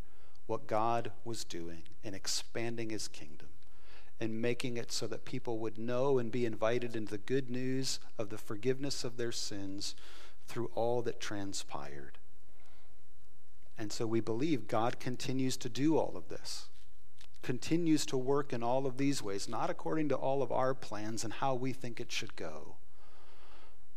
what 0.47 0.69
God 0.69 1.11
was 1.25 1.43
doing 1.43 1.83
in 2.05 2.15
expanding 2.15 2.91
his 2.91 3.09
kingdom 3.09 3.49
and 4.21 4.41
making 4.41 4.77
it 4.77 4.93
so 4.93 5.07
that 5.09 5.25
people 5.25 5.59
would 5.59 5.77
know 5.77 6.19
and 6.19 6.31
be 6.31 6.47
invited 6.47 6.95
into 6.95 7.11
the 7.11 7.19
good 7.19 7.51
news 7.51 7.99
of 8.19 8.31
the 8.31 8.39
forgiveness 8.39 9.05
of 9.05 9.17
their 9.17 9.33
sins 9.33 9.95
through 10.47 10.71
all 10.75 11.03
that 11.03 11.21
transpired. 11.21 12.19
And 13.79 13.93
so 13.93 14.07
we 14.07 14.21
believe 14.21 14.69
God 14.69 14.99
continues 14.99 15.57
to 15.59 15.69
do 15.69 15.99
all 15.99 16.17
of 16.17 16.29
this, 16.29 16.67
continues 17.43 18.07
to 18.07 18.17
work 18.17 18.53
in 18.53 18.63
all 18.63 18.87
of 18.87 18.97
these 18.97 19.23
ways, 19.23 19.49
not 19.49 19.71
according 19.71 20.09
to 20.09 20.17
all 20.17 20.43
of 20.43 20.51
our 20.51 20.75
plans 20.75 21.25
and 21.25 21.35
how 21.35 21.55
we 21.55 21.73
think 21.73 22.01
it 22.01 22.11
should 22.11 22.37
go, 22.37 22.77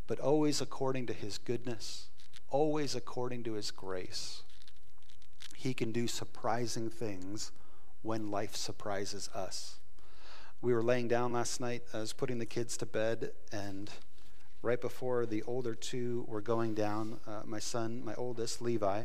but 0.06 0.20
always 0.20 0.60
according 0.60 1.06
to 1.06 1.12
his 1.12 1.38
goodness, 1.38 2.08
always 2.50 2.94
according 2.94 3.42
to 3.44 3.54
his 3.54 3.70
grace. 3.70 4.42
He 5.56 5.72
can 5.72 5.92
do 5.92 6.06
surprising 6.06 6.90
things 6.90 7.52
when 8.02 8.30
life 8.30 8.56
surprises 8.56 9.28
us. 9.34 9.76
We 10.62 10.74
were 10.74 10.82
laying 10.82 11.08
down 11.08 11.32
last 11.32 11.60
night, 11.60 11.82
I 11.94 12.00
was 12.00 12.12
putting 12.12 12.38
the 12.38 12.46
kids 12.46 12.76
to 12.78 12.86
bed, 12.86 13.32
and 13.50 13.90
right 14.62 14.80
before 14.80 15.26
the 15.26 15.42
older 15.44 15.74
two 15.74 16.24
were 16.28 16.40
going 16.40 16.74
down, 16.74 17.20
uh, 17.26 17.42
my 17.44 17.58
son, 17.58 18.04
my 18.04 18.14
oldest, 18.14 18.60
Levi, 18.60 19.04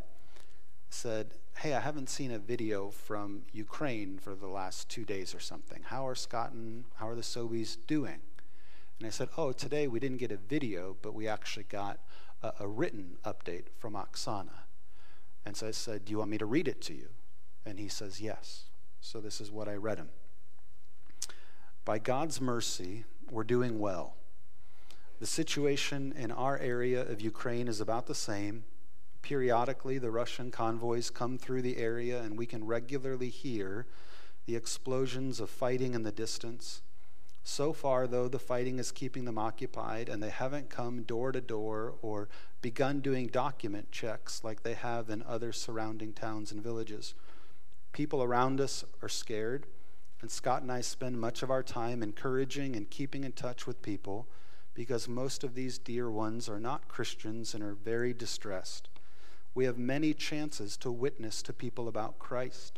said, 0.90 1.36
Hey, 1.58 1.74
I 1.74 1.80
haven't 1.80 2.10
seen 2.10 2.32
a 2.32 2.40
video 2.40 2.90
from 2.90 3.44
Ukraine 3.54 4.18
for 4.18 4.36
the 4.36 4.48
last 4.48 4.90
two 4.90 5.06
days 5.06 5.34
or 5.34 5.40
something. 5.40 5.84
How 5.86 6.06
are 6.06 6.16
Scott 6.16 6.52
and 6.52 6.84
how 6.96 7.08
are 7.08 7.16
the 7.16 7.22
Sobies 7.22 7.78
doing? 7.88 8.20
And 9.00 9.08
I 9.08 9.10
said, 9.10 9.30
Oh, 9.38 9.52
today 9.52 9.88
we 9.88 10.00
didn't 10.00 10.18
get 10.18 10.32
a 10.32 10.38
video, 10.38 10.98
but 11.02 11.14
we 11.14 11.28
actually 11.28 11.66
got 11.70 12.00
a, 12.44 12.52
a 12.60 12.68
written 12.68 13.18
update 13.24 13.68
from 13.80 13.94
Oksana. 13.94 14.64
And 15.46 15.56
so 15.56 15.68
I 15.68 15.72
said, 15.72 16.06
Do 16.06 16.12
you 16.12 16.18
want 16.18 16.32
me 16.32 16.38
to 16.38 16.46
read 16.46 16.68
it 16.68 16.82
to 16.84 16.94
you? 16.94 17.08
And 17.66 17.80
he 17.80 17.88
says, 17.88 18.20
Yes. 18.20 18.64
So 19.00 19.22
this 19.22 19.40
is 19.40 19.52
what 19.52 19.70
I 19.70 19.76
read 19.76 20.00
him. 20.00 20.10
By 21.86 22.00
God's 22.00 22.42
mercy, 22.42 23.06
we're 23.30 23.44
doing 23.44 23.80
well. 23.80 24.16
The 25.20 25.26
situation 25.26 26.14
in 26.18 26.30
our 26.32 26.58
area 26.58 27.02
of 27.02 27.22
Ukraine 27.22 27.70
is 27.70 27.80
about 27.80 28.06
the 28.06 28.16
same. 28.16 28.66
Periodically, 29.22 29.98
the 29.98 30.12
Russian 30.12 30.52
convoys 30.52 31.10
come 31.10 31.38
through 31.38 31.62
the 31.62 31.78
area, 31.78 32.22
and 32.22 32.38
we 32.38 32.46
can 32.46 32.66
regularly 32.66 33.30
hear 33.30 33.88
the 34.46 34.58
explosions 34.58 35.40
of 35.40 35.50
fighting 35.50 35.94
in 35.94 36.04
the 36.04 36.12
distance. 36.12 36.82
So 37.46 37.72
far, 37.72 38.08
though, 38.08 38.28
the 38.28 38.40
fighting 38.40 38.78
is 38.78 38.92
keeping 38.92 39.24
them 39.24 39.38
occupied, 39.38 40.10
and 40.10 40.22
they 40.22 40.30
haven't 40.30 40.70
come 40.70 41.04
door 41.04 41.32
to 41.32 41.40
door 41.40 41.94
or 42.02 42.28
begun 42.62 43.00
doing 43.00 43.28
document 43.28 43.92
checks 43.92 44.44
like 44.44 44.64
they 44.64 44.74
have 44.74 45.10
in 45.10 45.24
other 45.24 45.54
surrounding 45.54 46.12
towns 46.12 46.52
and 46.52 46.62
villages. 46.62 47.16
People 47.94 48.22
around 48.22 48.60
us 48.60 48.84
are 49.02 49.08
scared, 49.08 49.66
and 50.22 50.30
Scott 50.30 50.62
and 50.62 50.72
I 50.72 50.82
spend 50.82 51.22
much 51.22 51.42
of 51.42 51.50
our 51.50 51.64
time 51.64 52.04
encouraging 52.04 52.76
and 52.76 52.90
keeping 52.90 53.24
in 53.24 53.32
touch 53.32 53.66
with 53.66 53.82
people 53.82 54.28
because 54.76 55.08
most 55.08 55.44
of 55.44 55.56
these 55.56 55.80
dear 55.80 56.12
ones 56.12 56.48
are 56.48 56.60
not 56.60 56.88
Christians 56.88 57.56
and 57.56 57.64
are 57.64 57.74
very 57.74 58.14
distressed. 58.14 58.90
We 59.56 59.66
have 59.66 59.78
many 59.78 60.14
chances 60.14 60.76
to 60.78 60.92
witness 60.92 61.42
to 61.44 61.54
people 61.54 61.88
about 61.88 62.20
Christ. 62.20 62.78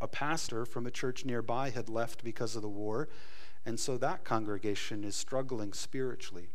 A 0.00 0.08
pastor 0.08 0.64
from 0.64 0.86
a 0.86 0.90
church 0.90 1.24
nearby 1.24 1.70
had 1.70 1.90
left 1.90 2.24
because 2.24 2.56
of 2.56 2.62
the 2.62 2.68
war, 2.68 3.08
and 3.66 3.78
so 3.78 3.98
that 3.98 4.24
congregation 4.24 5.04
is 5.04 5.14
struggling 5.14 5.74
spiritually. 5.74 6.48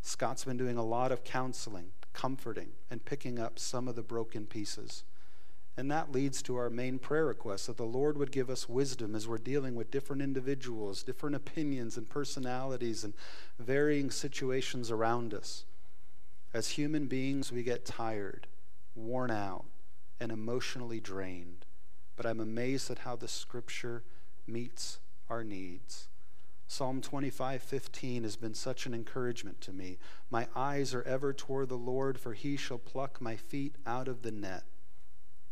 Scott's 0.00 0.44
been 0.44 0.56
doing 0.56 0.78
a 0.78 0.84
lot 0.84 1.12
of 1.12 1.22
counseling, 1.22 1.90
comforting, 2.14 2.70
and 2.90 3.04
picking 3.04 3.38
up 3.38 3.58
some 3.58 3.86
of 3.86 3.96
the 3.96 4.02
broken 4.02 4.46
pieces. 4.46 5.04
And 5.80 5.90
that 5.90 6.12
leads 6.12 6.42
to 6.42 6.56
our 6.56 6.68
main 6.68 6.98
prayer 6.98 7.24
request 7.24 7.66
that 7.66 7.78
the 7.78 7.84
Lord 7.84 8.18
would 8.18 8.32
give 8.32 8.50
us 8.50 8.68
wisdom 8.68 9.14
as 9.14 9.26
we're 9.26 9.38
dealing 9.38 9.74
with 9.74 9.90
different 9.90 10.20
individuals, 10.20 11.02
different 11.02 11.34
opinions 11.34 11.96
and 11.96 12.06
personalities, 12.06 13.02
and 13.02 13.14
varying 13.58 14.10
situations 14.10 14.90
around 14.90 15.32
us. 15.32 15.64
As 16.52 16.68
human 16.68 17.06
beings, 17.06 17.50
we 17.50 17.62
get 17.62 17.86
tired, 17.86 18.46
worn 18.94 19.30
out, 19.30 19.64
and 20.20 20.30
emotionally 20.30 21.00
drained. 21.00 21.64
But 22.14 22.26
I'm 22.26 22.40
amazed 22.40 22.90
at 22.90 22.98
how 22.98 23.16
the 23.16 23.26
scripture 23.26 24.04
meets 24.46 24.98
our 25.30 25.42
needs. 25.42 26.08
Psalm 26.68 27.00
25:15 27.00 28.22
has 28.24 28.36
been 28.36 28.52
such 28.52 28.84
an 28.84 28.92
encouragement 28.92 29.62
to 29.62 29.72
me. 29.72 29.96
My 30.28 30.46
eyes 30.54 30.92
are 30.92 31.04
ever 31.04 31.32
toward 31.32 31.70
the 31.70 31.78
Lord, 31.78 32.20
for 32.20 32.34
he 32.34 32.58
shall 32.58 32.76
pluck 32.76 33.22
my 33.22 33.34
feet 33.34 33.76
out 33.86 34.06
of 34.06 34.20
the 34.20 34.30
net. 34.30 34.64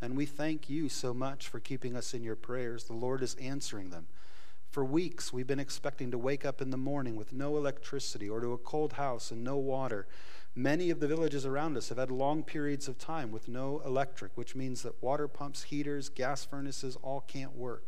And 0.00 0.16
we 0.16 0.26
thank 0.26 0.70
you 0.70 0.88
so 0.88 1.12
much 1.12 1.48
for 1.48 1.58
keeping 1.58 1.96
us 1.96 2.14
in 2.14 2.22
your 2.22 2.37
prayers. 2.37 2.84
The 2.84 2.92
Lord 2.92 3.22
is 3.22 3.34
answering 3.34 3.90
them. 3.90 4.06
For 4.70 4.84
weeks, 4.84 5.32
we've 5.32 5.46
been 5.46 5.58
expecting 5.58 6.11
to 6.11 6.18
wake 6.18 6.44
up 6.44 6.61
in 6.61 6.70
the 6.70 6.76
morning 6.76 7.16
with 7.16 7.32
no 7.32 7.56
electricity 7.56 8.28
or 8.28 8.40
to 8.40 8.52
a 8.52 8.58
cold 8.58 8.92
house 8.94 9.30
and 9.30 9.42
no 9.42 9.56
water. 9.56 10.06
Many 10.54 10.90
of 10.90 11.00
the 11.00 11.08
villages 11.08 11.46
around 11.46 11.76
us 11.76 11.88
have 11.88 11.98
had 11.98 12.11
long 12.11 12.42
periods 12.42 12.87
of 12.87 12.98
time 12.98 13.32
with 13.32 13.48
no 13.48 13.80
electric, 13.84 14.37
which 14.37 14.54
means 14.54 14.82
that 14.82 15.02
water 15.02 15.26
pumps, 15.26 15.64
heaters, 15.64 16.08
gas 16.08 16.44
furnaces 16.44 16.96
all 17.02 17.22
can't 17.22 17.56
work. 17.56 17.84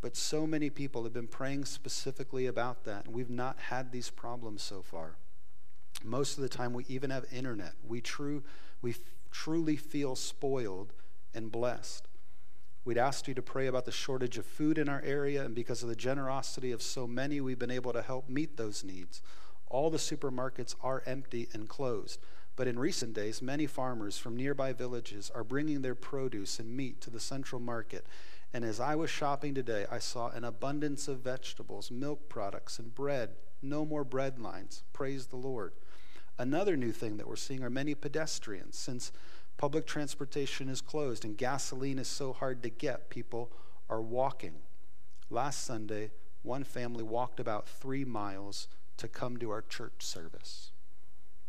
But 0.00 0.16
so 0.16 0.46
many 0.46 0.70
people 0.70 1.04
have 1.04 1.12
been 1.12 1.28
praying 1.28 1.64
specifically 1.64 2.46
about 2.46 2.84
that, 2.84 3.06
and 3.06 3.14
we've 3.14 3.30
not 3.30 3.58
had 3.58 3.92
these 3.92 4.10
problems 4.10 4.62
so 4.62 4.82
far. 4.82 5.16
Most 6.04 6.36
of 6.36 6.42
the 6.42 6.48
time, 6.48 6.72
we 6.72 6.84
even 6.88 7.10
have 7.10 7.24
internet. 7.32 7.74
We, 7.86 8.00
true, 8.00 8.42
we 8.80 8.96
truly 9.30 9.76
feel 9.76 10.16
spoiled 10.16 10.92
and 11.34 11.50
blessed. 11.52 12.08
We'd 12.84 12.98
asked 12.98 13.28
you 13.28 13.34
to 13.34 13.42
pray 13.42 13.68
about 13.68 13.84
the 13.84 13.92
shortage 13.92 14.38
of 14.38 14.46
food 14.46 14.76
in 14.76 14.88
our 14.88 15.02
area, 15.04 15.44
and 15.44 15.54
because 15.54 15.82
of 15.82 15.88
the 15.88 15.94
generosity 15.94 16.72
of 16.72 16.82
so 16.82 17.06
many, 17.06 17.40
we've 17.40 17.58
been 17.58 17.70
able 17.70 17.92
to 17.92 18.02
help 18.02 18.28
meet 18.28 18.56
those 18.56 18.82
needs. 18.82 19.22
All 19.68 19.88
the 19.88 19.98
supermarkets 19.98 20.74
are 20.82 21.02
empty 21.06 21.48
and 21.52 21.68
closed. 21.68 22.18
But 22.56 22.68
in 22.68 22.78
recent 22.78 23.14
days, 23.14 23.40
many 23.40 23.66
farmers 23.66 24.18
from 24.18 24.36
nearby 24.36 24.72
villages 24.72 25.30
are 25.34 25.44
bringing 25.44 25.82
their 25.82 25.94
produce 25.94 26.58
and 26.58 26.76
meat 26.76 27.00
to 27.02 27.10
the 27.10 27.20
central 27.20 27.60
market. 27.60 28.06
And 28.52 28.64
as 28.64 28.80
I 28.80 28.94
was 28.94 29.08
shopping 29.08 29.54
today, 29.54 29.86
I 29.90 29.98
saw 29.98 30.28
an 30.28 30.44
abundance 30.44 31.08
of 31.08 31.20
vegetables, 31.20 31.90
milk 31.90 32.28
products, 32.28 32.78
and 32.78 32.94
bread. 32.94 33.30
No 33.62 33.86
more 33.86 34.04
bread 34.04 34.38
lines. 34.38 34.82
Praise 34.92 35.26
the 35.26 35.36
Lord. 35.36 35.72
Another 36.38 36.76
new 36.76 36.92
thing 36.92 37.16
that 37.16 37.28
we're 37.28 37.36
seeing 37.36 37.62
are 37.62 37.70
many 37.70 37.94
pedestrians. 37.94 38.76
Since 38.76 39.12
public 39.56 39.86
transportation 39.86 40.68
is 40.68 40.80
closed 40.80 41.24
and 41.24 41.36
gasoline 41.36 41.98
is 41.98 42.08
so 42.08 42.32
hard 42.32 42.62
to 42.62 42.68
get, 42.68 43.10
people 43.10 43.50
are 43.88 44.02
walking. 44.02 44.54
Last 45.30 45.64
Sunday, 45.64 46.10
one 46.42 46.64
family 46.64 47.04
walked 47.04 47.40
about 47.40 47.68
three 47.68 48.04
miles 48.04 48.68
to 48.96 49.08
come 49.08 49.36
to 49.38 49.50
our 49.50 49.62
church 49.62 49.94
service. 50.00 50.72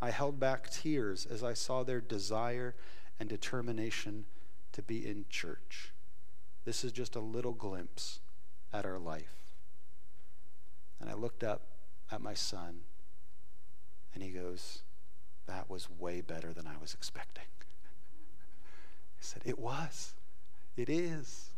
I 0.02 0.12
held 0.12 0.40
back 0.40 0.70
tears 0.70 1.26
as 1.26 1.44
I 1.44 1.54
saw 1.54 1.84
their 1.84 2.02
desire 2.02 2.76
and 3.20 3.30
determination 3.30 4.26
to 4.74 4.82
be 4.82 5.08
in 5.08 5.26
church. 5.30 5.94
This 6.66 6.84
is 6.84 6.92
just 6.92 7.16
a 7.16 7.20
little 7.20 7.54
glimpse 7.54 8.20
at 8.74 8.86
our 8.86 9.00
life. 9.00 9.54
And 11.00 11.10
I 11.10 11.14
looked 11.14 11.44
up 11.44 11.62
at 12.12 12.22
my 12.22 12.34
son, 12.34 12.82
and 14.14 14.24
he 14.24 14.30
goes, 14.30 14.84
That 15.48 15.70
was 15.70 15.90
way 15.90 16.22
better 16.22 16.54
than 16.54 16.68
I 16.68 16.78
was 16.82 16.94
expecting. 16.94 17.44
Said, 19.24 19.42
It 19.46 19.58
was. 19.58 20.14
It 20.76 20.90
is. 20.90 21.50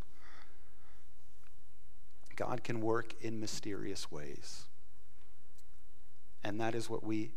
God 2.36 2.64
can 2.64 2.80
work 2.80 3.16
in 3.22 3.40
mysterious 3.40 4.12
ways. 4.12 4.66
And 6.44 6.62
that 6.62 6.76
is 6.76 6.90
what 6.90 7.04
we 7.04 7.32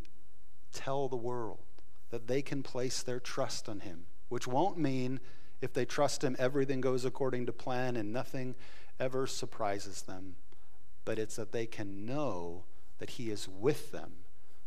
tell 0.73 1.09
the 1.09 1.17
world 1.17 1.61
that 2.11 2.27
they 2.27 2.43
can 2.43 2.63
place 2.63 3.03
their 3.03 3.21
trust 3.21 3.69
on 3.69 3.81
Him, 3.81 4.05
which 4.29 4.47
won't 4.47 4.77
mean 4.77 5.21
if 5.63 5.73
they 5.73 5.87
trust 5.87 6.23
Him, 6.23 6.37
everything 6.39 6.83
goes 6.83 7.07
according 7.07 7.47
to 7.47 7.53
plan 7.53 7.97
and 7.97 8.13
nothing 8.13 8.55
ever 9.01 9.27
surprises 9.27 10.03
them. 10.03 10.37
But 11.07 11.19
it's 11.19 11.37
that 11.37 11.53
they 11.53 11.65
can 11.65 12.05
know 12.05 12.65
that 12.99 13.11
He 13.11 13.31
is 13.31 13.49
with 13.49 13.93
them 13.93 14.13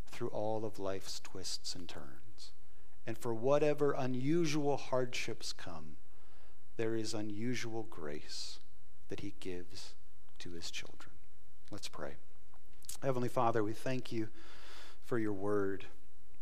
through 0.07 0.29
all 0.29 0.65
of 0.65 0.79
life's 0.79 1.19
twists 1.19 1.75
and 1.75 1.87
turns. 1.87 2.20
And 3.05 3.17
for 3.17 3.33
whatever 3.33 3.93
unusual 3.93 4.77
hardships 4.77 5.53
come, 5.53 5.97
there 6.77 6.95
is 6.95 7.13
unusual 7.13 7.83
grace 7.89 8.59
that 9.09 9.21
He 9.21 9.33
gives 9.39 9.95
to 10.39 10.51
His 10.51 10.71
children. 10.71 11.11
Let's 11.71 11.87
pray. 11.87 12.13
Heavenly 13.03 13.29
Father, 13.29 13.63
we 13.63 13.73
thank 13.73 14.11
you 14.11 14.29
for 15.05 15.17
your 15.17 15.33
word. 15.33 15.85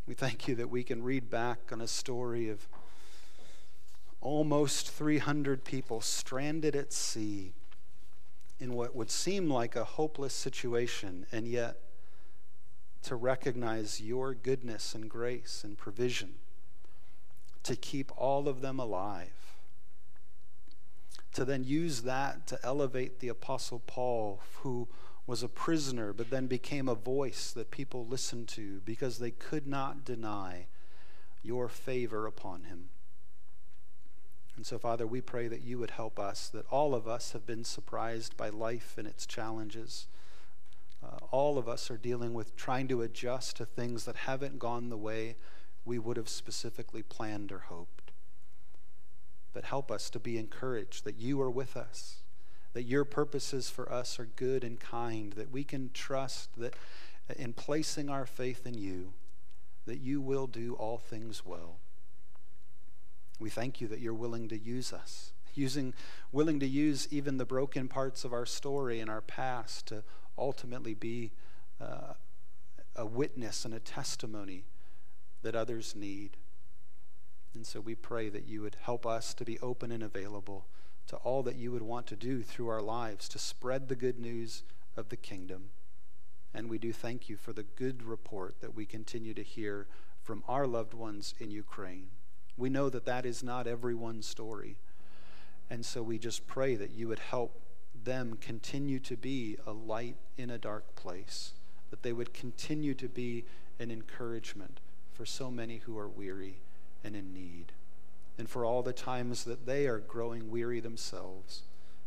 We 0.05 0.13
thank 0.13 0.47
you 0.47 0.55
that 0.55 0.69
we 0.69 0.83
can 0.83 1.03
read 1.03 1.29
back 1.29 1.71
on 1.71 1.81
a 1.81 1.87
story 1.87 2.49
of 2.49 2.67
almost 4.21 4.89
300 4.89 5.63
people 5.63 6.01
stranded 6.01 6.75
at 6.75 6.91
sea 6.91 7.53
in 8.59 8.73
what 8.73 8.93
would 8.93 9.09
seem 9.09 9.49
like 9.49 9.75
a 9.75 9.85
hopeless 9.85 10.33
situation, 10.33 11.25
and 11.31 11.47
yet 11.47 11.77
to 13.03 13.15
recognize 13.15 14.01
your 14.01 14.33
goodness 14.33 14.93
and 14.93 15.09
grace 15.09 15.63
and 15.63 15.77
provision, 15.77 16.35
to 17.69 17.75
keep 17.75 18.11
all 18.17 18.47
of 18.47 18.61
them 18.61 18.79
alive, 18.79 19.53
to 21.33 21.45
then 21.45 21.63
use 21.63 22.01
that 22.01 22.47
to 22.47 22.57
elevate 22.63 23.19
the 23.19 23.27
Apostle 23.27 23.83
Paul, 23.85 24.41
who 24.61 24.87
was 25.27 25.43
a 25.43 25.47
prisoner 25.47 26.11
but 26.11 26.31
then 26.31 26.47
became 26.47 26.89
a 26.89 26.95
voice 26.95 27.51
that 27.51 27.69
people 27.69 28.07
listened 28.07 28.47
to 28.47 28.81
because 28.85 29.19
they 29.19 29.29
could 29.29 29.67
not 29.67 30.03
deny 30.03 30.65
your 31.43 31.69
favor 31.69 32.25
upon 32.25 32.63
him. 32.63 32.89
And 34.55 34.65
so, 34.65 34.79
Father, 34.79 35.05
we 35.05 35.21
pray 35.21 35.47
that 35.47 35.61
you 35.61 35.77
would 35.77 35.91
help 35.91 36.19
us, 36.19 36.49
that 36.49 36.65
all 36.71 36.95
of 36.95 37.07
us 37.07 37.33
have 37.33 37.45
been 37.45 37.63
surprised 37.63 38.35
by 38.35 38.49
life 38.49 38.95
and 38.97 39.07
its 39.07 39.27
challenges. 39.27 40.07
Uh, 41.03 41.17
all 41.29 41.59
of 41.59 41.69
us 41.69 41.91
are 41.91 41.97
dealing 41.97 42.33
with 42.33 42.55
trying 42.55 42.87
to 42.87 43.03
adjust 43.03 43.57
to 43.57 43.65
things 43.65 44.05
that 44.05 44.15
haven't 44.15 44.57
gone 44.57 44.89
the 44.89 44.97
way 44.97 45.35
we 45.85 45.99
would 45.99 46.17
have 46.17 46.29
specifically 46.29 47.03
planned 47.03 47.51
or 47.51 47.59
hoped. 47.59 48.11
But 49.53 49.65
help 49.65 49.91
us 49.91 50.09
to 50.11 50.19
be 50.19 50.37
encouraged 50.37 51.03
that 51.05 51.17
you 51.17 51.41
are 51.41 51.49
with 51.49 51.75
us, 51.75 52.17
that 52.73 52.83
your 52.83 53.03
purposes 53.03 53.69
for 53.69 53.91
us 53.91 54.19
are 54.19 54.29
good 54.35 54.63
and 54.63 54.79
kind, 54.79 55.33
that 55.33 55.51
we 55.51 55.63
can 55.63 55.89
trust 55.93 56.49
that 56.57 56.75
in 57.35 57.53
placing 57.53 58.09
our 58.09 58.25
faith 58.25 58.65
in 58.65 58.75
you, 58.75 59.13
that 59.85 59.99
you 59.99 60.21
will 60.21 60.47
do 60.47 60.75
all 60.75 60.97
things 60.97 61.45
well. 61.45 61.77
We 63.39 63.49
thank 63.49 63.81
you 63.81 63.87
that 63.87 63.99
you're 63.99 64.13
willing 64.13 64.49
to 64.49 64.57
use 64.57 64.91
us, 64.91 65.31
using, 65.55 65.93
willing 66.31 66.59
to 66.59 66.67
use 66.67 67.07
even 67.09 67.37
the 67.37 67.45
broken 67.45 67.87
parts 67.87 68.23
of 68.23 68.33
our 68.33 68.45
story 68.45 68.99
and 68.99 69.09
our 69.09 69.21
past 69.21 69.87
to 69.87 70.03
ultimately 70.37 70.93
be 70.93 71.31
uh, 71.81 72.13
a 72.95 73.05
witness 73.05 73.65
and 73.65 73.73
a 73.73 73.79
testimony 73.79 74.63
that 75.41 75.55
others 75.55 75.95
need. 75.95 76.37
And 77.53 77.65
so 77.65 77.79
we 77.79 77.95
pray 77.95 78.29
that 78.29 78.47
you 78.47 78.61
would 78.61 78.77
help 78.81 79.05
us 79.05 79.33
to 79.33 79.45
be 79.45 79.59
open 79.59 79.91
and 79.91 80.03
available 80.03 80.67
to 81.07 81.15
all 81.17 81.41
that 81.43 81.55
you 81.55 81.71
would 81.71 81.81
want 81.81 82.05
to 82.07 82.15
do 82.15 82.43
through 82.43 82.67
our 82.67 82.81
lives 82.81 83.27
to 83.29 83.39
spread 83.39 83.87
the 83.87 83.95
good 83.95 84.19
news 84.19 84.63
of 84.95 85.09
the 85.09 85.17
kingdom. 85.17 85.69
And 86.53 86.69
we 86.69 86.77
do 86.77 86.93
thank 86.93 87.29
you 87.29 87.37
for 87.37 87.53
the 87.53 87.63
good 87.63 88.03
report 88.03 88.61
that 88.61 88.75
we 88.75 88.85
continue 88.85 89.33
to 89.33 89.43
hear 89.43 89.87
from 90.21 90.43
our 90.47 90.67
loved 90.67 90.93
ones 90.93 91.33
in 91.39 91.51
Ukraine. 91.51 92.07
We 92.57 92.69
know 92.69 92.89
that 92.89 93.05
that 93.05 93.25
is 93.25 93.43
not 93.43 93.65
everyone's 93.65 94.27
story. 94.27 94.77
And 95.69 95.85
so 95.85 96.03
we 96.03 96.19
just 96.19 96.45
pray 96.45 96.75
that 96.75 96.91
you 96.91 97.07
would 97.07 97.19
help 97.19 97.61
them 98.03 98.37
continue 98.39 98.99
to 98.99 99.17
be 99.17 99.57
a 99.65 99.71
light 99.71 100.17
in 100.37 100.49
a 100.49 100.57
dark 100.57 100.95
place, 100.95 101.53
that 101.89 102.03
they 102.03 102.13
would 102.13 102.33
continue 102.33 102.93
to 102.95 103.07
be 103.07 103.45
an 103.79 103.91
encouragement 103.91 104.79
for 105.19 105.25
so 105.25 105.51
many 105.51 105.79
who 105.79 105.97
are 105.97 106.07
weary 106.07 106.61
and 107.03 107.13
in 107.13 107.33
need. 107.33 107.73
And 108.37 108.49
for 108.49 108.63
all 108.63 108.81
the 108.81 108.93
times 108.93 109.43
that 109.43 109.65
they 109.65 109.85
are 109.85 109.99
growing 109.99 110.49
weary 110.49 110.79
themselves, 110.79 111.63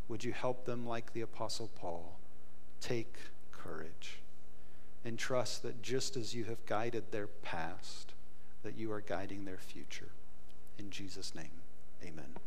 would 0.08 0.24
you 0.24 0.32
help 0.32 0.64
them 0.64 0.86
like 0.86 1.12
the 1.12 1.20
Apostle 1.20 1.68
Paul? 1.78 2.18
Take 2.80 3.16
courage 3.50 4.20
and 5.04 5.18
trust 5.18 5.62
that 5.62 5.82
just 5.82 6.16
as 6.16 6.34
you 6.34 6.44
have 6.44 6.64
guided 6.64 7.12
their 7.12 7.26
past, 7.26 8.14
that 8.62 8.78
you 8.78 8.90
are 8.90 9.02
guiding 9.02 9.44
their 9.44 9.58
future. 9.58 10.08
In 10.78 10.88
Jesus' 10.88 11.34
name, 11.34 11.60
amen. 12.02 12.38